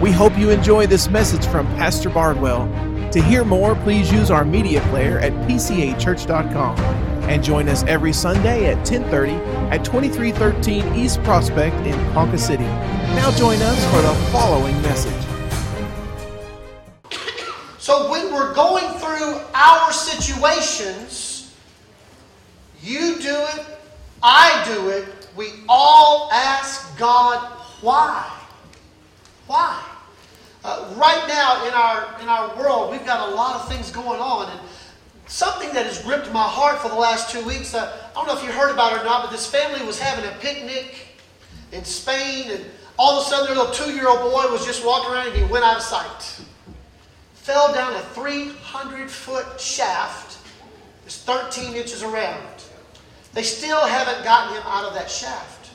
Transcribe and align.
We 0.00 0.12
hope 0.12 0.36
you 0.36 0.50
enjoy 0.50 0.86
this 0.86 1.08
message 1.08 1.46
from 1.46 1.66
Pastor 1.68 2.10
Bardwell. 2.10 2.66
To 3.12 3.22
hear 3.22 3.46
more, 3.46 3.74
please 3.76 4.12
use 4.12 4.30
our 4.30 4.44
media 4.44 4.82
player 4.90 5.18
at 5.20 5.32
pcachurch.com 5.48 6.78
and 7.30 7.42
join 7.42 7.66
us 7.70 7.82
every 7.84 8.12
Sunday 8.12 8.66
at 8.66 8.84
10:30 8.84 9.32
at 9.72 9.86
2313 9.86 10.94
East 10.94 11.22
Prospect 11.22 11.74
in 11.86 11.94
Ponca 12.12 12.36
City. 12.36 12.68
Now 13.16 13.30
join 13.30 13.62
us 13.62 13.82
for 13.86 14.02
the 14.02 14.14
following 14.30 14.80
message. 14.82 15.14
So 17.78 18.10
when 18.10 18.34
we're 18.34 18.52
going 18.52 18.88
through 18.98 19.40
our 19.54 19.92
situations, 19.92 21.54
you 22.82 23.16
do 23.18 23.34
it, 23.34 23.64
I 24.22 24.62
do 24.66 24.90
it, 24.90 25.28
we 25.36 25.52
all 25.70 26.28
ask 26.32 26.98
God 26.98 27.38
why. 27.80 28.35
Why? 29.46 29.82
Uh, 30.64 30.92
right 30.96 31.24
now 31.28 31.64
in 31.66 31.72
our 31.72 32.20
in 32.20 32.28
our 32.28 32.56
world, 32.56 32.90
we've 32.90 33.06
got 33.06 33.30
a 33.30 33.34
lot 33.34 33.54
of 33.54 33.68
things 33.68 33.90
going 33.90 34.20
on, 34.20 34.50
and 34.50 34.60
something 35.26 35.72
that 35.72 35.86
has 35.86 36.02
gripped 36.02 36.32
my 36.32 36.42
heart 36.42 36.80
for 36.80 36.88
the 36.88 36.94
last 36.96 37.30
two 37.30 37.44
weeks. 37.44 37.74
Uh, 37.74 37.96
I 38.10 38.14
don't 38.14 38.26
know 38.26 38.36
if 38.36 38.42
you 38.42 38.50
heard 38.50 38.72
about 38.72 38.92
it 38.92 39.02
or 39.02 39.04
not, 39.04 39.22
but 39.22 39.30
this 39.30 39.46
family 39.46 39.84
was 39.86 39.98
having 39.98 40.24
a 40.24 40.34
picnic 40.38 40.94
in 41.72 41.84
Spain, 41.84 42.50
and 42.50 42.64
all 42.98 43.20
of 43.20 43.26
a 43.26 43.30
sudden 43.30 43.46
their 43.46 43.56
little 43.56 43.72
two-year-old 43.72 44.20
boy 44.32 44.50
was 44.50 44.64
just 44.64 44.84
walking 44.84 45.12
around 45.12 45.28
and 45.28 45.36
he 45.36 45.44
went 45.44 45.64
out 45.64 45.76
of 45.76 45.82
sight. 45.82 46.40
Fell 47.34 47.72
down 47.72 47.92
a 47.92 48.00
300-foot 48.00 49.60
shaft, 49.60 50.38
it's 51.04 51.22
13 51.22 51.74
inches 51.74 52.02
around. 52.02 52.42
They 53.34 53.42
still 53.42 53.84
haven't 53.84 54.24
gotten 54.24 54.56
him 54.56 54.62
out 54.64 54.84
of 54.84 54.94
that 54.94 55.10
shaft. 55.10 55.70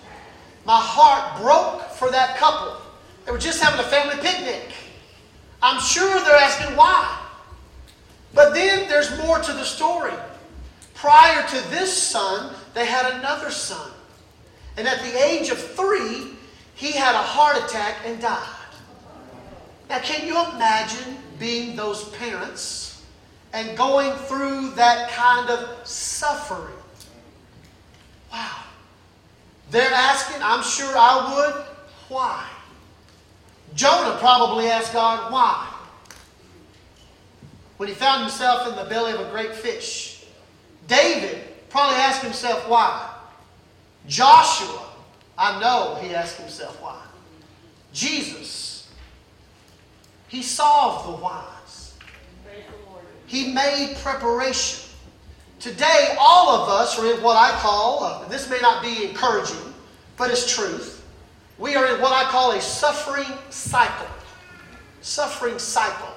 My 0.66 0.80
heart 0.80 1.42
broke 1.42 1.92
for 1.92 2.12
that 2.12 2.36
couple. 2.38 2.82
They 3.26 3.32
were 3.32 3.38
just 3.38 3.62
having 3.62 3.80
a 3.80 3.90
family 3.90 4.16
picnic. 4.22 4.74
I'm 5.62 5.80
sure 5.80 6.10
they're 6.24 6.36
asking 6.36 6.76
why. 6.76 7.20
But 8.34 8.54
then 8.54 8.88
there's 8.90 9.18
more 9.20 9.40
to 9.40 9.54
the 9.54 9.64
story. 9.64 10.14
Prior 10.94 11.48
to 11.48 11.70
this 11.70 11.96
son, 11.96 12.54
they 12.74 12.86
had 12.86 13.14
another 13.14 13.52
son. 13.52 13.92
And 14.78 14.88
at 14.88 15.02
the 15.02 15.24
age 15.24 15.50
of 15.50 15.58
three, 15.58 16.34
he 16.76 16.92
had 16.92 17.14
a 17.14 17.20
heart 17.20 17.58
attack 17.64 17.98
and 18.06 18.22
died. 18.22 18.48
Now, 19.90 20.00
can 20.00 20.26
you 20.26 20.34
imagine 20.54 21.18
being 21.38 21.76
those 21.76 22.06
parents 22.10 23.04
and 23.54 23.78
going 23.78 24.14
through 24.14 24.72
that 24.72 25.12
kind 25.12 25.50
of 25.50 25.86
suffering? 25.86 26.74
Wow. 28.32 28.64
They're 29.70 29.94
asking, 29.94 30.42
I'm 30.42 30.64
sure 30.64 30.94
I 30.98 31.34
would, 31.36 31.66
why? 32.08 32.48
Jonah 33.76 34.18
probably 34.20 34.68
asked 34.68 34.94
God 34.94 35.32
why. 35.32 35.68
When 37.78 37.90
he 37.90 37.96
found 37.96 38.22
himself 38.22 38.68
in 38.68 38.76
the 38.76 38.90
belly 38.90 39.14
of 39.14 39.20
a 39.20 39.30
great 39.32 39.56
fish. 39.56 40.26
David 40.88 41.42
probably 41.70 41.98
asked 41.98 42.22
himself 42.22 42.68
why. 42.68 43.10
Joshua, 44.08 44.88
I 45.38 45.60
know 45.60 45.96
he 46.02 46.14
asked 46.14 46.38
himself 46.38 46.82
why. 46.82 47.02
Jesus, 47.94 48.90
he 50.28 50.42
solved 50.42 51.08
the 51.08 51.24
whys. 51.24 51.94
He 53.26 53.54
made 53.54 53.96
preparation. 54.02 54.90
Today, 55.60 56.16
all 56.20 56.50
of 56.50 56.70
us 56.70 57.00
are 57.00 57.06
in 57.06 57.22
what 57.22 57.38
I 57.38 57.52
call, 57.60 58.04
uh, 58.04 58.28
this 58.28 58.50
may 58.50 58.60
not 58.60 58.82
be 58.82 59.10
encouraging, 59.10 59.74
but 60.18 60.30
it's 60.32 60.54
truth. 60.54 61.01
We 61.62 61.76
are 61.76 61.94
in 61.94 62.02
what 62.02 62.12
I 62.12 62.28
call 62.32 62.54
a 62.54 62.60
suffering 62.60 63.28
cycle. 63.52 64.08
Suffering 65.02 65.60
cycle. 65.60 66.10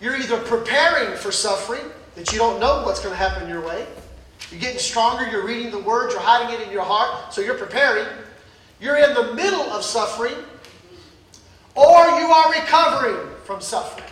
You're 0.00 0.16
either 0.16 0.36
preparing 0.38 1.16
for 1.16 1.30
suffering, 1.30 1.84
that 2.16 2.32
you 2.32 2.38
don't 2.38 2.58
know 2.58 2.82
what's 2.84 2.98
going 2.98 3.12
to 3.12 3.16
happen 3.16 3.48
your 3.48 3.64
way. 3.64 3.86
You're 4.50 4.60
getting 4.60 4.80
stronger, 4.80 5.28
you're 5.28 5.46
reading 5.46 5.70
the 5.70 5.78
words, 5.78 6.12
you're 6.12 6.20
hiding 6.20 6.60
it 6.60 6.66
in 6.66 6.72
your 6.72 6.82
heart, 6.82 7.32
so 7.32 7.40
you're 7.40 7.56
preparing. 7.56 8.04
You're 8.80 8.96
in 8.96 9.14
the 9.14 9.32
middle 9.34 9.62
of 9.62 9.84
suffering, 9.84 10.34
or 11.76 12.04
you 12.18 12.26
are 12.26 12.52
recovering 12.52 13.28
from 13.44 13.60
suffering. 13.60 14.10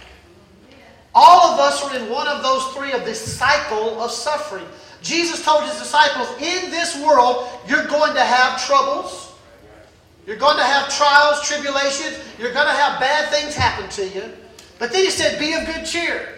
All 1.13 1.55
of 1.55 1.59
us 1.59 1.83
are 1.83 1.97
in 1.97 2.09
one 2.09 2.29
of 2.29 2.45
those 2.45 2.65
three 2.69 2.93
of 2.93 3.05
this 3.05 3.37
cycle 3.37 4.01
of 4.01 4.13
suffering. 4.13 4.67
Jesus 5.03 5.45
told 5.45 5.65
his 5.65 5.77
disciples, 5.77 6.29
in 6.41 6.71
this 6.71 6.97
world, 7.03 7.49
you're 7.67 7.89
going 7.89 8.15
to 8.15 8.25
have 8.25 8.65
troubles. 8.65 9.32
You're 10.27 10.37
going 10.37 10.57
to 10.57 10.63
have 10.63 10.89
trials, 10.89 11.47
tribulations. 11.47 12.19
You're 12.39 12.53
going 12.53 12.67
to 12.67 12.73
have 12.73 13.01
bad 13.01 13.29
things 13.31 13.55
happen 13.55 13.89
to 13.91 14.09
you. 14.09 14.33
But 14.79 14.93
then 14.93 15.05
he 15.05 15.11
said, 15.11 15.39
be 15.39 15.53
of 15.55 15.67
good 15.67 15.85
cheer. 15.85 16.29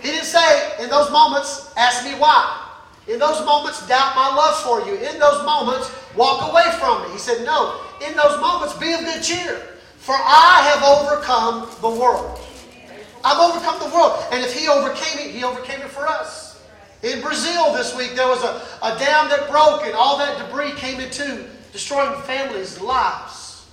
He 0.00 0.08
didn't 0.08 0.24
say, 0.24 0.82
in 0.82 0.90
those 0.90 1.10
moments, 1.10 1.72
ask 1.76 2.04
me 2.04 2.12
why. 2.18 2.70
In 3.06 3.18
those 3.18 3.44
moments, 3.44 3.86
doubt 3.86 4.16
my 4.16 4.34
love 4.34 4.58
for 4.62 4.80
you. 4.88 4.94
In 4.94 5.18
those 5.18 5.44
moments, 5.44 5.92
walk 6.16 6.50
away 6.50 6.64
from 6.78 7.02
me. 7.02 7.12
He 7.12 7.18
said, 7.18 7.44
no. 7.44 7.80
In 8.06 8.16
those 8.16 8.40
moments, 8.40 8.76
be 8.78 8.92
of 8.92 9.00
good 9.00 9.22
cheer. 9.22 9.56
For 9.98 10.14
I 10.16 10.72
have 10.72 10.82
overcome 10.82 11.68
the 11.80 12.00
world. 12.00 12.40
I've 13.24 13.38
overcome 13.38 13.78
the 13.78 13.94
world. 13.94 14.24
And 14.32 14.42
if 14.44 14.52
he 14.58 14.68
overcame 14.68 15.24
it, 15.24 15.30
he 15.32 15.44
overcame 15.44 15.80
it 15.80 15.90
for 15.90 16.08
us. 16.08 16.64
In 17.02 17.20
Brazil 17.20 17.72
this 17.74 17.96
week, 17.96 18.14
there 18.14 18.28
was 18.28 18.42
a, 18.42 18.62
a 18.82 18.98
dam 18.98 19.28
that 19.28 19.48
broke 19.50 19.84
and 19.84 19.94
all 19.94 20.18
that 20.18 20.38
debris 20.38 20.72
came 20.72 21.00
into 21.00 21.48
destroying 21.72 22.20
families' 22.22 22.80
lives. 22.80 23.66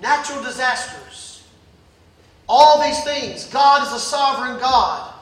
Natural 0.00 0.42
disasters. 0.42 1.44
All 2.48 2.82
these 2.82 3.02
things. 3.04 3.46
God 3.46 3.86
is 3.86 3.92
a 3.92 3.98
sovereign 3.98 4.58
God. 4.58 5.14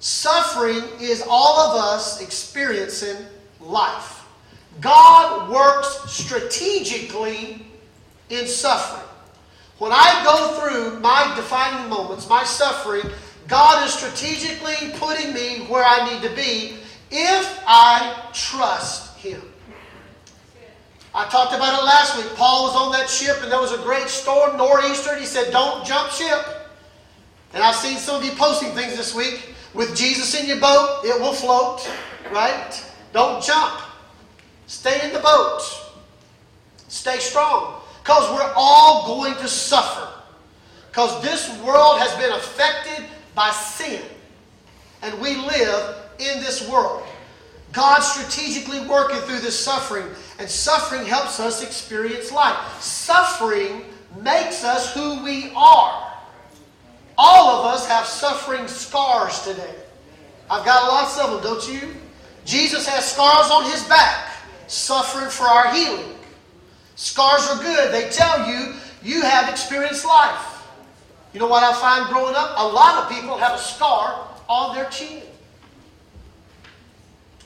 Suffering 0.00 0.82
is 1.00 1.22
all 1.28 1.60
of 1.60 1.82
us 1.82 2.20
experiencing 2.20 3.16
life. 3.60 4.24
God 4.80 5.50
works 5.50 6.10
strategically 6.10 7.66
in 8.30 8.46
suffering. 8.46 9.08
When 9.78 9.92
I 9.92 10.22
go 10.24 10.60
through 10.60 11.00
my 11.00 11.32
defining 11.36 11.88
moments, 11.90 12.28
my 12.28 12.44
suffering, 12.44 13.02
God 13.48 13.86
is 13.86 13.92
strategically 13.92 14.90
putting 14.98 15.34
me 15.34 15.66
where 15.66 15.84
I 15.84 16.12
need 16.12 16.22
to 16.28 16.34
be 16.34 16.76
if 17.10 17.62
I 17.66 18.30
trust 18.32 19.18
Him. 19.18 19.42
I 21.14 21.28
talked 21.28 21.54
about 21.54 21.78
it 21.78 21.84
last 21.84 22.16
week. 22.16 22.34
Paul 22.36 22.64
was 22.64 22.76
on 22.76 22.92
that 22.92 23.08
ship 23.08 23.36
and 23.42 23.52
there 23.52 23.60
was 23.60 23.72
a 23.72 23.82
great 23.82 24.08
storm, 24.08 24.56
nor'easter, 24.56 25.10
and 25.10 25.20
he 25.20 25.26
said, 25.26 25.52
Don't 25.52 25.86
jump 25.86 26.10
ship. 26.10 26.62
And 27.52 27.62
I've 27.62 27.76
seen 27.76 27.98
some 27.98 28.16
of 28.16 28.24
you 28.24 28.32
posting 28.32 28.70
things 28.70 28.96
this 28.96 29.14
week. 29.14 29.54
With 29.74 29.94
Jesus 29.96 30.38
in 30.38 30.46
your 30.46 30.60
boat, 30.60 31.02
it 31.04 31.18
will 31.20 31.32
float, 31.32 31.88
right? 32.30 32.84
Don't 33.12 33.42
jump. 33.42 33.80
Stay 34.66 35.06
in 35.06 35.12
the 35.12 35.18
boat. 35.18 35.60
Stay 36.88 37.18
strong. 37.18 37.80
Because 38.02 38.30
we're 38.30 38.52
all 38.56 39.06
going 39.06 39.34
to 39.36 39.48
suffer. 39.48 40.08
Because 40.90 41.22
this 41.22 41.48
world 41.60 42.00
has 42.00 42.14
been 42.16 42.32
affected 42.32 43.06
by 43.34 43.50
sin. 43.50 44.02
And 45.02 45.18
we 45.20 45.36
live 45.36 45.96
in 46.18 46.40
this 46.40 46.68
world. 46.68 47.02
God's 47.72 48.06
strategically 48.06 48.80
working 48.86 49.18
through 49.20 49.40
this 49.40 49.58
suffering, 49.58 50.06
and 50.38 50.48
suffering 50.48 51.06
helps 51.06 51.40
us 51.40 51.62
experience 51.62 52.30
life. 52.30 52.80
Suffering 52.80 53.84
makes 54.20 54.62
us 54.62 54.92
who 54.94 55.22
we 55.24 55.50
are. 55.56 56.12
All 57.16 57.60
of 57.60 57.74
us 57.74 57.86
have 57.88 58.06
suffering 58.06 58.68
scars 58.68 59.40
today. 59.42 59.74
I've 60.50 60.66
got 60.66 60.86
lots 60.86 61.18
of 61.18 61.30
them, 61.30 61.42
don't 61.42 61.72
you? 61.72 61.94
Jesus 62.44 62.86
has 62.86 63.10
scars 63.10 63.50
on 63.50 63.70
his 63.70 63.82
back, 63.84 64.28
suffering 64.66 65.30
for 65.30 65.44
our 65.44 65.72
healing. 65.72 66.14
Scars 66.96 67.48
are 67.48 67.62
good. 67.62 67.92
They 67.92 68.10
tell 68.10 68.46
you 68.46 68.74
you 69.02 69.22
have 69.22 69.48
experienced 69.48 70.04
life. 70.04 70.62
You 71.32 71.40
know 71.40 71.48
what 71.48 71.64
I 71.64 71.72
find 71.80 72.12
growing 72.12 72.34
up? 72.34 72.54
A 72.58 72.66
lot 72.66 73.02
of 73.02 73.10
people 73.10 73.38
have 73.38 73.54
a 73.54 73.62
scar 73.62 74.28
on 74.48 74.74
their 74.74 74.88
chin. 74.90 75.22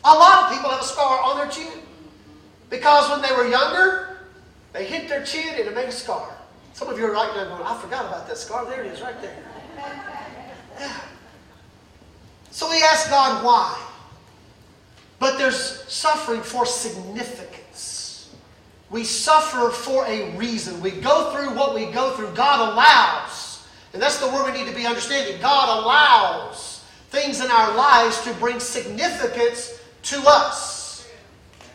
A 0.06 0.14
lot 0.14 0.44
of 0.44 0.56
people 0.56 0.70
have 0.70 0.80
a 0.80 0.84
scar 0.84 1.20
on 1.20 1.36
their 1.36 1.48
chin. 1.48 1.80
Because 2.70 3.10
when 3.10 3.22
they 3.22 3.34
were 3.34 3.48
younger, 3.48 4.18
they 4.72 4.84
hit 4.84 5.08
their 5.08 5.24
chin 5.24 5.48
and 5.48 5.66
it 5.66 5.74
made 5.74 5.88
a 5.88 5.92
scar. 5.92 6.32
Some 6.74 6.88
of 6.88 6.96
you 6.96 7.06
are 7.06 7.12
right 7.12 7.34
now 7.34 7.48
going, 7.48 7.62
I 7.66 7.76
forgot 7.80 8.06
about 8.06 8.28
that 8.28 8.38
scar. 8.38 8.64
There 8.66 8.84
it 8.84 8.92
is, 8.92 9.00
right 9.00 9.20
there. 9.20 9.36
So 12.50 12.70
we 12.70 12.82
ask 12.82 13.10
God 13.10 13.44
why. 13.44 13.78
But 15.18 15.36
there's 15.36 15.82
suffering 15.92 16.40
for 16.40 16.64
significance. 16.64 18.34
We 18.88 19.04
suffer 19.04 19.68
for 19.68 20.06
a 20.06 20.34
reason. 20.38 20.80
We 20.80 20.92
go 20.92 21.32
through 21.32 21.54
what 21.54 21.74
we 21.74 21.86
go 21.92 22.16
through. 22.16 22.30
God 22.34 22.72
allows. 22.72 23.66
And 23.92 24.00
that's 24.00 24.18
the 24.20 24.28
word 24.28 24.50
we 24.50 24.58
need 24.58 24.70
to 24.70 24.74
be 24.74 24.86
understanding. 24.86 25.38
God 25.38 25.82
allows 25.82 26.82
things 27.10 27.44
in 27.44 27.50
our 27.50 27.76
lives 27.76 28.22
to 28.22 28.32
bring 28.34 28.58
significance 28.58 29.78
to 30.06 30.22
us. 30.26 31.08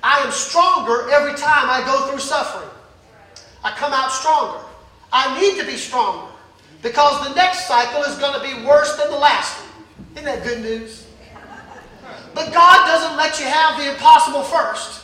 I 0.03 0.19
am 0.19 0.31
stronger 0.31 1.09
every 1.11 1.33
time 1.33 1.69
I 1.69 1.83
go 1.85 2.09
through 2.09 2.19
suffering. 2.19 2.69
I 3.63 3.71
come 3.71 3.93
out 3.93 4.11
stronger. 4.11 4.63
I 5.13 5.39
need 5.39 5.59
to 5.59 5.65
be 5.65 5.77
stronger 5.77 6.31
because 6.81 7.27
the 7.27 7.35
next 7.35 7.67
cycle 7.67 8.01
is 8.03 8.17
going 8.17 8.33
to 8.33 8.41
be 8.41 8.65
worse 8.65 8.95
than 8.97 9.11
the 9.11 9.17
last 9.17 9.59
one. 9.59 9.85
Isn't 10.13 10.25
that 10.25 10.43
good 10.43 10.61
news? 10.61 11.07
But 12.33 12.53
God 12.53 12.87
doesn't 12.87 13.17
let 13.17 13.39
you 13.39 13.45
have 13.45 13.77
the 13.77 13.91
impossible 13.91 14.43
first. 14.43 15.03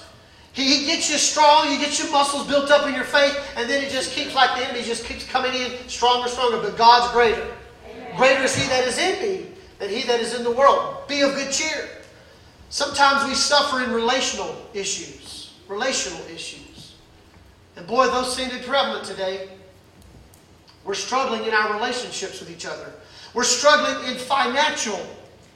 He 0.54 0.86
gets 0.86 1.12
you 1.12 1.18
strong, 1.18 1.72
you 1.72 1.78
get 1.78 2.00
your 2.00 2.12
muscles 2.12 2.48
built 2.48 2.72
up 2.72 2.88
in 2.88 2.96
your 2.96 3.04
faith, 3.04 3.38
and 3.58 3.70
then 3.70 3.84
it 3.84 3.92
just 3.92 4.12
keeps 4.12 4.34
like 4.34 4.58
the 4.58 4.66
enemy 4.66 4.84
just 4.84 5.06
keeps 5.06 5.24
coming 5.24 5.54
in 5.54 5.72
stronger, 5.88 6.28
stronger. 6.28 6.60
But 6.60 6.78
God's 6.78 7.14
greater. 7.14 7.46
Greater 8.16 8.44
is 8.44 8.56
He 8.56 8.68
that 8.70 8.88
is 8.88 8.98
in 8.98 9.22
me 9.22 9.46
than 9.78 9.90
He 9.90 10.02
that 10.04 10.20
is 10.20 10.34
in 10.34 10.44
the 10.44 10.50
world. 10.50 11.08
Be 11.08 11.22
of 11.22 11.36
good 11.36 11.52
cheer. 11.52 11.90
Sometimes 12.70 13.28
we 13.28 13.36
suffer 13.36 13.84
in 13.84 13.92
relational 13.92 14.56
issues. 14.74 15.54
Relational 15.68 16.20
issues. 16.34 16.96
And 17.76 17.86
boy, 17.88 18.08
those 18.08 18.36
seem 18.36 18.50
to 18.50 18.58
be 18.58 18.64
prevalent 18.64 19.06
today. 19.06 19.50
We're 20.84 20.94
struggling 20.94 21.46
in 21.46 21.54
our 21.54 21.74
relationships 21.74 22.40
with 22.40 22.50
each 22.50 22.66
other. 22.66 22.92
We're 23.34 23.44
struggling 23.44 24.10
in 24.12 24.18
financial 24.18 25.00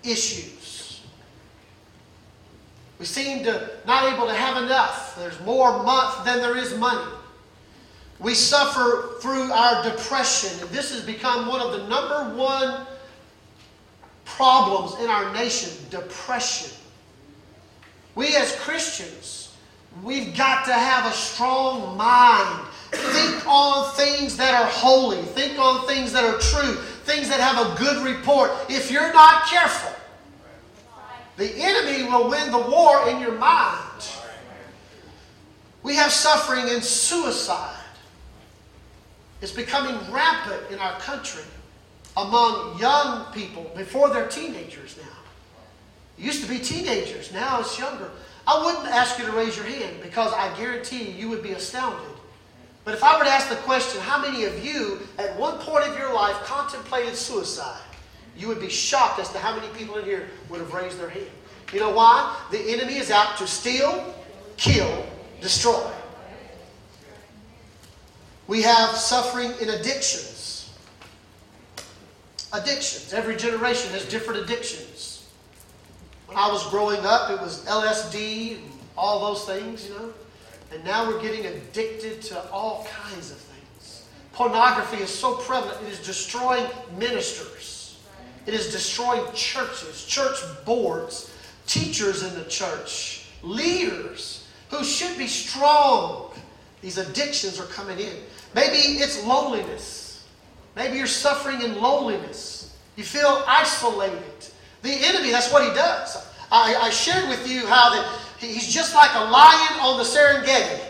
issues. 0.03 1.01
We 2.99 3.05
seem 3.05 3.43
to 3.45 3.71
not 3.87 4.13
able 4.13 4.27
to 4.27 4.33
have 4.33 4.61
enough. 4.63 5.15
There's 5.17 5.39
more 5.41 5.81
month 5.83 6.23
than 6.23 6.37
there 6.37 6.55
is 6.55 6.77
money. 6.77 7.11
We 8.19 8.35
suffer 8.35 9.15
through 9.19 9.51
our 9.51 9.83
depression, 9.83 10.51
and 10.61 10.69
this 10.69 10.91
has 10.91 11.03
become 11.03 11.47
one 11.47 11.61
of 11.61 11.71
the 11.71 11.87
number 11.87 12.37
one 12.37 12.85
problems 14.25 14.99
in 15.03 15.09
our 15.09 15.33
nation 15.33 15.71
depression. 15.89 16.71
We 18.15 18.35
as 18.35 18.55
Christians, 18.57 19.55
we've 20.03 20.35
got 20.35 20.65
to 20.65 20.73
have 20.73 21.11
a 21.11 21.15
strong 21.15 21.95
mind. 21.97 22.67
Think 22.91 23.47
on 23.47 23.93
things 23.95 24.35
that 24.37 24.53
are 24.53 24.69
holy, 24.69 25.21
think 25.21 25.57
on 25.57 25.87
things 25.87 26.11
that 26.11 26.25
are 26.25 26.37
true, 26.39 26.75
things 27.05 27.29
that 27.29 27.39
have 27.39 27.65
a 27.65 27.79
good 27.79 28.03
report. 28.03 28.51
If 28.69 28.91
you're 28.91 29.13
not 29.13 29.45
careful, 29.45 29.93
the 31.37 31.51
enemy 31.55 32.03
will 32.03 32.29
win 32.29 32.51
the 32.51 32.57
war 32.57 33.07
in 33.09 33.21
your 33.21 33.37
mind. 33.37 34.09
We 35.83 35.95
have 35.95 36.11
suffering 36.11 36.69
and 36.69 36.83
suicide. 36.83 37.77
It's 39.41 39.51
becoming 39.51 39.95
rampant 40.11 40.69
in 40.69 40.79
our 40.79 40.99
country 40.99 41.43
among 42.15 42.77
young 42.79 43.31
people 43.33 43.71
before 43.75 44.09
they're 44.09 44.27
teenagers 44.27 44.97
now. 44.97 45.20
It 46.17 46.23
used 46.23 46.43
to 46.43 46.49
be 46.49 46.59
teenagers, 46.59 47.31
now 47.31 47.59
it's 47.59 47.77
younger. 47.77 48.11
I 48.47 48.63
wouldn't 48.65 48.87
ask 48.87 49.19
you 49.19 49.25
to 49.25 49.31
raise 49.31 49.55
your 49.55 49.65
hand 49.65 49.97
because 50.01 50.33
I 50.33 50.55
guarantee 50.57 51.03
you, 51.03 51.13
you 51.13 51.29
would 51.29 51.43
be 51.43 51.51
astounded. 51.51 52.07
But 52.83 52.95
if 52.95 53.03
I 53.03 53.17
were 53.17 53.23
to 53.23 53.29
ask 53.29 53.49
the 53.49 53.55
question, 53.57 54.01
how 54.01 54.21
many 54.21 54.45
of 54.45 54.65
you 54.65 54.99
at 55.19 55.37
one 55.37 55.59
point 55.59 55.87
of 55.87 55.97
your 55.97 56.13
life 56.13 56.35
contemplated 56.43 57.15
suicide? 57.15 57.81
You 58.35 58.47
would 58.47 58.59
be 58.59 58.69
shocked 58.69 59.19
as 59.19 59.31
to 59.33 59.39
how 59.39 59.55
many 59.55 59.67
people 59.73 59.97
in 59.97 60.05
here 60.05 60.27
would 60.49 60.59
have 60.59 60.73
raised 60.73 60.99
their 60.99 61.09
hand. 61.09 61.27
You 61.73 61.79
know 61.79 61.91
why? 61.91 62.35
The 62.51 62.59
enemy 62.73 62.97
is 62.97 63.11
out 63.11 63.37
to 63.37 63.47
steal, 63.47 64.13
kill, 64.57 65.05
destroy. 65.41 65.91
We 68.47 68.63
have 68.63 68.95
suffering 68.95 69.53
in 69.61 69.69
addictions. 69.69 70.73
Addictions. 72.51 73.13
Every 73.13 73.37
generation 73.37 73.91
has 73.91 74.05
different 74.05 74.41
addictions. 74.41 75.10
When 76.31 76.39
I 76.39 76.49
was 76.49 76.65
growing 76.69 77.05
up, 77.05 77.29
it 77.29 77.41
was 77.41 77.65
LSD 77.65 78.55
and 78.55 78.71
all 78.97 79.19
those 79.33 79.43
things, 79.43 79.85
you 79.85 79.95
know. 79.95 80.13
And 80.71 80.81
now 80.85 81.05
we're 81.05 81.21
getting 81.21 81.45
addicted 81.45 82.21
to 82.21 82.49
all 82.51 82.87
kinds 82.89 83.31
of 83.31 83.37
things. 83.37 84.07
Pornography 84.31 85.03
is 85.03 85.09
so 85.09 85.35
prevalent, 85.35 85.81
it 85.81 85.91
is 85.91 85.99
destroying 85.99 86.65
ministers, 86.97 87.99
it 88.45 88.53
is 88.53 88.71
destroying 88.71 89.25
churches, 89.33 90.05
church 90.05 90.37
boards, 90.63 91.35
teachers 91.67 92.23
in 92.23 92.33
the 92.35 92.45
church, 92.45 93.25
leaders 93.43 94.47
who 94.69 94.85
should 94.85 95.17
be 95.17 95.27
strong. 95.27 96.31
These 96.79 96.97
addictions 96.97 97.59
are 97.59 97.65
coming 97.65 97.99
in. 97.99 98.15
Maybe 98.55 98.77
it's 98.77 99.21
loneliness. 99.25 100.25
Maybe 100.77 100.95
you're 100.95 101.07
suffering 101.07 101.61
in 101.61 101.81
loneliness. 101.81 102.73
You 102.95 103.03
feel 103.03 103.43
isolated. 103.45 104.47
The 104.81 104.91
enemy, 104.91 105.31
that's 105.31 105.51
what 105.51 105.63
he 105.63 105.69
does. 105.69 106.27
I, 106.51 106.75
I 106.75 106.89
shared 106.89 107.29
with 107.29 107.47
you 107.49 107.65
how 107.67 107.89
that 107.91 108.19
he's 108.39 108.67
just 108.67 108.95
like 108.95 109.11
a 109.13 109.29
lion 109.31 109.79
on 109.81 109.97
the 109.97 110.03
Serengeti. 110.03 110.81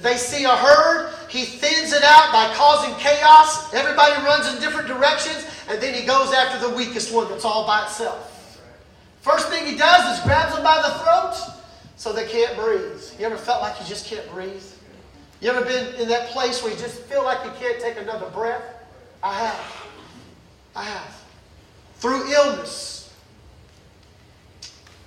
They 0.00 0.16
see 0.16 0.44
a 0.44 0.56
herd, 0.56 1.12
he 1.28 1.44
thins 1.44 1.92
it 1.92 2.04
out 2.04 2.32
by 2.32 2.52
causing 2.54 2.94
chaos. 2.96 3.72
Everybody 3.74 4.12
runs 4.22 4.52
in 4.52 4.60
different 4.60 4.86
directions, 4.86 5.44
and 5.68 5.80
then 5.82 5.92
he 5.92 6.06
goes 6.06 6.32
after 6.32 6.68
the 6.68 6.74
weakest 6.74 7.12
one 7.12 7.28
that's 7.28 7.44
all 7.44 7.66
by 7.66 7.84
itself. 7.84 8.60
First 9.22 9.48
thing 9.48 9.66
he 9.66 9.76
does 9.76 10.18
is 10.18 10.24
grabs 10.24 10.54
them 10.54 10.62
by 10.62 10.76
the 10.76 10.98
throat 10.98 11.58
so 11.96 12.12
they 12.12 12.26
can't 12.26 12.56
breathe. 12.56 13.00
You 13.18 13.26
ever 13.26 13.36
felt 13.36 13.62
like 13.62 13.78
you 13.80 13.86
just 13.86 14.06
can't 14.06 14.28
breathe? 14.30 14.62
You 15.40 15.50
ever 15.50 15.64
been 15.64 15.94
in 15.96 16.08
that 16.08 16.28
place 16.28 16.62
where 16.62 16.72
you 16.72 16.78
just 16.78 17.00
feel 17.02 17.24
like 17.24 17.44
you 17.44 17.50
can't 17.58 17.80
take 17.80 17.96
another 17.98 18.30
breath? 18.30 18.62
I 19.22 19.34
have. 19.34 19.86
I 20.74 20.84
have. 20.84 21.22
Through 21.96 22.30
illness, 22.32 22.91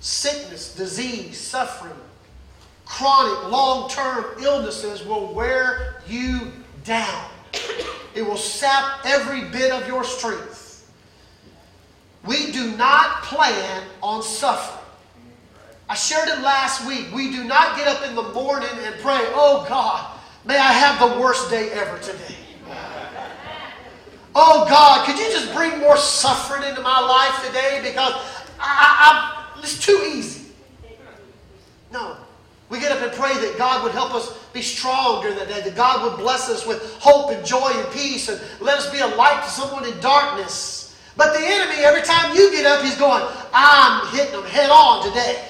sickness, 0.06 0.74
disease, 0.74 1.38
suffering, 1.38 1.96
chronic, 2.84 3.50
long 3.50 3.88
term 3.90 4.24
illnesses 4.42 5.04
will 5.04 5.32
wear 5.32 6.02
you 6.06 6.52
down. 6.84 7.30
It 8.14 8.22
will 8.22 8.36
sap 8.36 9.04
every 9.04 9.44
bit 9.44 9.72
of 9.72 9.86
your 9.86 10.04
strength. 10.04 10.90
We 12.24 12.52
do 12.52 12.76
not 12.76 13.22
plan 13.22 13.82
on 14.02 14.22
suffering. 14.22 14.84
I 15.88 15.94
shared 15.94 16.28
it 16.28 16.40
last 16.40 16.86
week. 16.86 17.06
We 17.14 17.30
do 17.30 17.44
not 17.44 17.76
get 17.76 17.86
up 17.86 18.04
in 18.08 18.16
the 18.16 18.32
morning 18.32 18.70
and 18.82 18.94
pray, 19.00 19.20
oh 19.34 19.64
God, 19.68 20.16
May 20.46 20.56
I 20.56 20.72
have 20.72 21.00
the 21.00 21.20
worst 21.20 21.50
day 21.50 21.70
ever 21.72 21.98
today. 21.98 22.36
Oh 24.32 24.64
God, 24.68 25.04
could 25.04 25.18
you 25.18 25.24
just 25.24 25.52
bring 25.52 25.80
more 25.80 25.96
suffering 25.96 26.62
into 26.62 26.82
my 26.82 27.00
life 27.00 27.44
today 27.44 27.80
because 27.82 28.12
I, 28.60 28.62
I, 28.62 29.35
it's 29.66 29.84
too 29.84 30.00
easy. 30.14 30.52
No. 31.92 32.16
We 32.68 32.80
get 32.80 32.92
up 32.92 33.02
and 33.02 33.12
pray 33.12 33.34
that 33.34 33.58
God 33.58 33.82
would 33.84 33.92
help 33.92 34.14
us 34.14 34.32
be 34.52 34.62
strong 34.62 35.22
during 35.22 35.36
that 35.38 35.48
day, 35.48 35.60
that 35.60 35.76
God 35.76 36.02
would 36.08 36.18
bless 36.20 36.48
us 36.48 36.66
with 36.66 36.82
hope 37.00 37.30
and 37.30 37.44
joy 37.44 37.70
and 37.74 37.92
peace 37.92 38.28
and 38.28 38.40
let 38.60 38.78
us 38.78 38.90
be 38.90 38.98
a 38.98 39.06
light 39.06 39.42
to 39.44 39.50
someone 39.50 39.84
in 39.84 39.98
darkness. 40.00 40.96
But 41.16 41.32
the 41.32 41.44
enemy, 41.44 41.82
every 41.84 42.02
time 42.02 42.36
you 42.36 42.50
get 42.50 42.66
up, 42.66 42.84
he's 42.84 42.96
going, 42.96 43.24
I'm 43.52 44.06
hitting 44.14 44.32
them 44.32 44.44
head 44.44 44.70
on 44.70 45.08
today. 45.08 45.44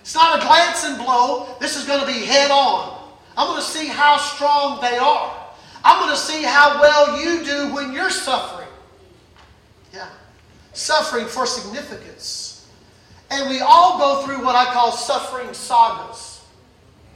It's 0.00 0.14
not 0.14 0.38
a 0.38 0.46
glancing 0.46 0.96
blow. 0.96 1.56
This 1.60 1.76
is 1.76 1.86
going 1.86 2.00
to 2.00 2.06
be 2.06 2.24
head 2.24 2.50
on. 2.50 2.98
I'm 3.36 3.46
going 3.46 3.60
to 3.60 3.66
see 3.66 3.86
how 3.86 4.16
strong 4.16 4.80
they 4.80 4.98
are. 4.98 5.36
I'm 5.84 6.00
going 6.00 6.14
to 6.14 6.20
see 6.20 6.42
how 6.42 6.80
well 6.80 7.22
you 7.22 7.44
do 7.44 7.74
when 7.74 7.92
you're 7.92 8.10
suffering. 8.10 8.68
Yeah. 9.94 10.08
Suffering 10.72 11.26
for 11.26 11.46
significance. 11.46 12.49
And 13.30 13.48
we 13.48 13.60
all 13.60 13.98
go 13.98 14.26
through 14.26 14.44
what 14.44 14.56
I 14.56 14.72
call 14.72 14.92
suffering 14.92 15.54
sagas. 15.54 16.44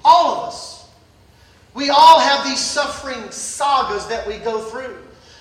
All 0.04 0.37
of 0.37 0.49
us. 0.49 0.88
We 1.75 1.90
all 1.90 2.21
have 2.21 2.44
these 2.44 2.61
suffering 2.61 3.30
sagas 3.30 4.06
that 4.06 4.26
we 4.26 4.38
go 4.38 4.61
through. 4.61 4.97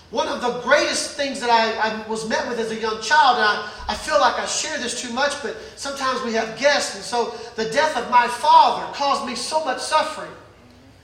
One 0.10 0.28
of 0.28 0.42
the 0.42 0.60
greatest 0.62 1.12
things 1.12 1.40
that 1.40 1.50
I, 1.50 1.74
I, 1.74 2.08
was 2.08 2.28
met 2.30 2.48
with 2.48 2.60
as 2.60 2.72
a 2.72 2.80
young 2.80 3.02
child, 3.02 3.38
and 3.38 3.46
I, 3.46 3.72
I 3.90 3.96
feel 3.96 4.20
like 4.20 4.40
I 4.40 4.46
share 4.46 4.78
this 4.78 5.02
too 5.02 5.12
much, 5.12 5.42
but 5.42 5.58
sometimes 5.76 6.24
we 6.24 6.34
have 6.34 6.58
guests, 6.60 6.96
and 6.96 7.04
so 7.04 7.36
the 7.56 7.66
death 7.72 7.98
of 7.98 8.10
my 8.12 8.28
father 8.28 8.92
caused 8.94 9.26
me 9.26 9.34
so 9.34 9.66
much 9.66 9.80
suffering. 9.80 10.30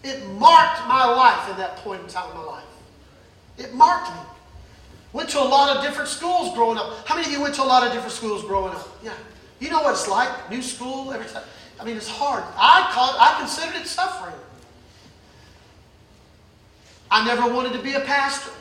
It 0.03 0.23
marked 0.33 0.87
my 0.87 1.05
life 1.05 1.49
in 1.49 1.57
that 1.57 1.77
point 1.77 2.01
in 2.01 2.07
time 2.07 2.29
in 2.31 2.37
my 2.37 2.43
life. 2.43 2.63
It 3.57 3.73
marked 3.73 4.11
me. 4.11 4.21
Went 5.11 5.29
to 5.29 5.39
a 5.39 5.43
lot 5.43 5.75
of 5.75 5.83
different 5.83 6.07
schools 6.07 6.53
growing 6.55 6.77
up. 6.77 7.07
How 7.07 7.15
many 7.15 7.27
of 7.27 7.33
you 7.33 7.41
went 7.41 7.55
to 7.55 7.63
a 7.63 7.65
lot 7.65 7.85
of 7.85 7.91
different 7.91 8.13
schools 8.13 8.43
growing 8.43 8.73
up? 8.75 8.87
Yeah. 9.03 9.13
You 9.59 9.69
know 9.69 9.81
what 9.81 9.91
it's 9.91 10.07
like, 10.07 10.49
new 10.49 10.61
school, 10.61 11.11
every 11.11 11.27
time. 11.27 11.43
I 11.79 11.83
mean, 11.83 11.97
it's 11.97 12.07
hard. 12.07 12.43
I 12.57 12.89
called, 12.93 13.15
I 13.19 13.39
considered 13.39 13.75
it 13.75 13.87
suffering. 13.87 14.35
I 17.11 17.25
never 17.25 17.53
wanted 17.53 17.73
to 17.73 17.79
be 17.79 17.93
a 17.93 18.01
pastor, 18.01 18.51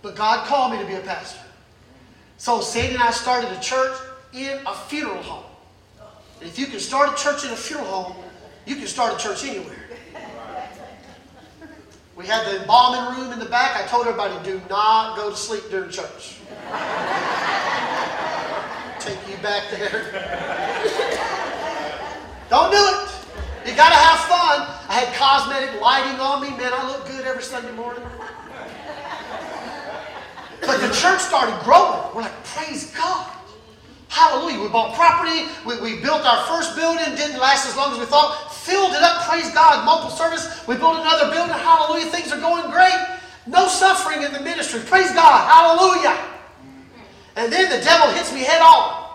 but 0.00 0.16
God 0.16 0.46
called 0.46 0.72
me 0.72 0.78
to 0.78 0.86
be 0.86 0.94
a 0.94 1.00
pastor. 1.00 1.40
So 2.38 2.60
Sandy 2.60 2.94
and 2.94 3.02
I 3.02 3.10
started 3.10 3.50
a 3.52 3.60
church 3.60 3.96
in 4.32 4.58
a 4.66 4.74
funeral 4.74 5.22
home. 5.22 5.44
And 6.40 6.48
if 6.48 6.58
you 6.58 6.66
can 6.66 6.80
start 6.80 7.10
a 7.12 7.22
church 7.22 7.44
in 7.44 7.50
a 7.50 7.56
funeral 7.56 7.86
home, 7.86 8.24
you 8.66 8.76
can 8.76 8.86
start 8.86 9.14
a 9.14 9.16
church 9.16 9.44
anywhere. 9.44 9.76
We 12.16 12.26
had 12.26 12.46
the 12.46 12.60
embalming 12.60 13.18
room 13.18 13.32
in 13.32 13.38
the 13.38 13.46
back. 13.46 13.76
I 13.76 13.86
told 13.86 14.06
everybody, 14.06 14.34
do 14.44 14.60
not 14.68 15.16
go 15.16 15.30
to 15.30 15.36
sleep 15.36 15.64
during 15.70 15.90
church. 15.90 16.38
Take 19.02 19.18
you 19.28 19.36
back 19.42 19.68
there. 19.72 19.90
Don't 22.48 22.70
do 22.70 22.78
it. 22.78 23.10
You 23.66 23.74
got 23.74 23.90
to 23.90 23.98
have 23.98 24.20
fun. 24.30 24.62
I 24.88 25.02
had 25.02 25.14
cosmetic 25.18 25.80
lighting 25.80 26.20
on 26.20 26.40
me. 26.40 26.50
Man, 26.50 26.70
I 26.72 26.86
look 26.86 27.06
good 27.08 27.26
every 27.26 27.42
Sunday 27.42 27.72
morning. 27.72 28.04
But 30.60 30.80
the 30.80 30.94
church 30.94 31.18
started 31.18 31.58
growing. 31.64 32.14
We're 32.14 32.22
like, 32.22 32.44
praise 32.44 32.94
God. 32.94 33.26
Hallelujah. 34.06 34.62
We 34.62 34.68
bought 34.68 34.94
property. 34.94 35.50
We, 35.66 35.80
we 35.80 36.00
built 36.00 36.22
our 36.24 36.46
first 36.46 36.76
building. 36.76 37.16
Didn't 37.16 37.40
last 37.40 37.66
as 37.66 37.76
long 37.76 37.92
as 37.94 37.98
we 37.98 38.04
thought. 38.06 38.54
Filled 38.54 38.92
it 38.92 39.02
up. 39.02 39.26
Praise 39.26 39.50
God. 39.50 39.84
Multiple 39.84 40.14
service. 40.14 40.64
We 40.68 40.76
built 40.76 41.00
another 41.00 41.28
building. 41.28 41.58
Hallelujah. 41.58 42.06
Things 42.06 42.30
are 42.30 42.38
going 42.38 42.70
great. 42.70 42.94
No 43.48 43.66
suffering 43.66 44.22
in 44.22 44.32
the 44.32 44.40
ministry. 44.40 44.78
Praise 44.86 45.10
God. 45.10 45.42
Hallelujah. 45.50 46.31
And 47.36 47.52
then 47.52 47.70
the 47.70 47.84
devil 47.84 48.10
hits 48.12 48.32
me 48.32 48.40
head 48.40 48.60
on. 48.60 49.10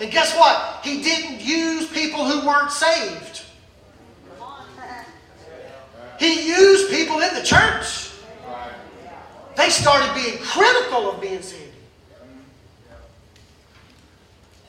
And 0.00 0.10
guess 0.10 0.34
what? 0.36 0.80
He 0.82 1.02
didn't 1.02 1.40
use 1.40 1.86
people 1.90 2.24
who 2.24 2.46
weren't 2.46 2.72
saved. 2.72 3.42
He 6.18 6.48
used 6.48 6.90
people 6.90 7.20
in 7.20 7.34
the 7.34 7.42
church. 7.42 8.10
They 9.56 9.68
started 9.68 10.14
being 10.14 10.38
critical 10.38 11.10
of 11.10 11.22
and 11.22 11.44
Sandy. 11.44 11.66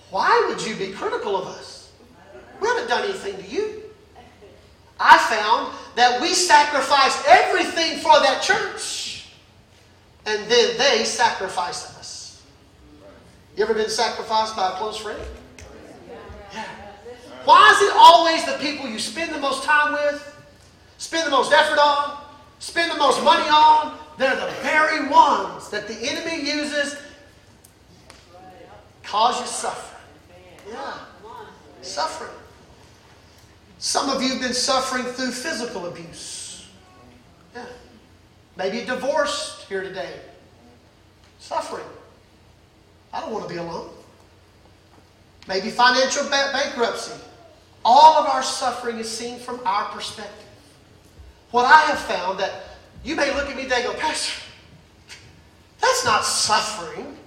Why 0.10 0.46
would 0.48 0.66
you 0.66 0.76
be 0.76 0.92
critical 0.92 1.38
of 1.38 1.48
us? 1.48 1.92
We 2.60 2.68
haven't 2.68 2.90
done 2.90 3.04
anything 3.04 3.38
to 3.38 3.50
you. 3.50 3.84
I 5.00 5.18
found 5.18 5.74
that 5.96 6.22
we 6.22 6.34
sacrificed 6.34 7.26
everything 7.28 8.00
for 8.00 8.20
that 8.20 8.42
church, 8.44 9.30
and 10.26 10.50
then 10.50 10.78
they 10.78 11.04
sacrificed 11.06 11.88
us. 11.88 11.91
You 13.62 13.68
ever 13.68 13.76
been 13.76 13.92
sacrificed 13.92 14.56
by 14.56 14.70
a 14.70 14.72
close 14.72 14.98
friend? 14.98 15.22
Yeah. 16.52 16.66
Why 17.46 17.70
is 17.76 17.88
it 17.88 17.96
always 17.96 18.44
the 18.44 18.54
people 18.54 18.90
you 18.90 18.98
spend 18.98 19.32
the 19.32 19.38
most 19.38 19.64
time 19.64 19.94
with, 19.94 20.36
spend 20.98 21.28
the 21.28 21.30
most 21.30 21.54
effort 21.54 21.78
on, 21.78 22.24
spend 22.58 22.92
the 22.92 22.98
most 22.98 23.24
money 23.24 23.48
on? 23.48 24.00
They're 24.18 24.36
the 24.36 24.52
very 24.64 25.08
ones 25.10 25.70
that 25.70 25.88
the 25.88 25.94
enemy 25.94 26.44
uses 26.44 26.98
cause 29.04 29.40
you 29.40 29.46
suffering. 29.46 30.02
Yeah. 30.68 30.98
Suffering. 31.84 32.32
Some 33.78 34.10
of 34.10 34.24
you 34.24 34.30
have 34.30 34.42
been 34.42 34.56
suffering 34.56 35.04
through 35.04 35.34
physical 35.34 35.86
abuse. 35.86 36.68
Yeah. 37.54 37.68
Maybe 38.58 38.84
divorced 38.88 39.66
here 39.66 39.84
today. 39.84 40.14
Suffering. 41.38 41.86
I 43.14 43.22
don't 43.22 43.32
want 43.32 43.48
to 43.48 43.50
be 43.54 43.60
alone. 43.60 43.90
Maybe 45.48 45.70
financial 45.70 46.30
bankruptcy. 46.30 47.20
All 47.84 48.22
of 48.22 48.30
our 48.30 48.44
suffering 48.44 48.98
is 48.98 49.10
seen 49.10 49.40
from 49.40 49.60
our 49.66 49.86
perspective. 49.86 50.46
What 51.50 51.66
I 51.66 51.82
have 51.82 52.00
found 52.00 52.40
that 52.40 52.54
you 53.04 53.16
may 53.16 53.34
look 53.36 53.50
at 53.50 53.56
me 53.56 53.64
today 53.64 53.84
and 53.84 53.94
go, 53.94 54.00
Pastor, 54.00 54.42
that's 55.82 56.06
not 56.06 56.24
suffering. 56.24 57.18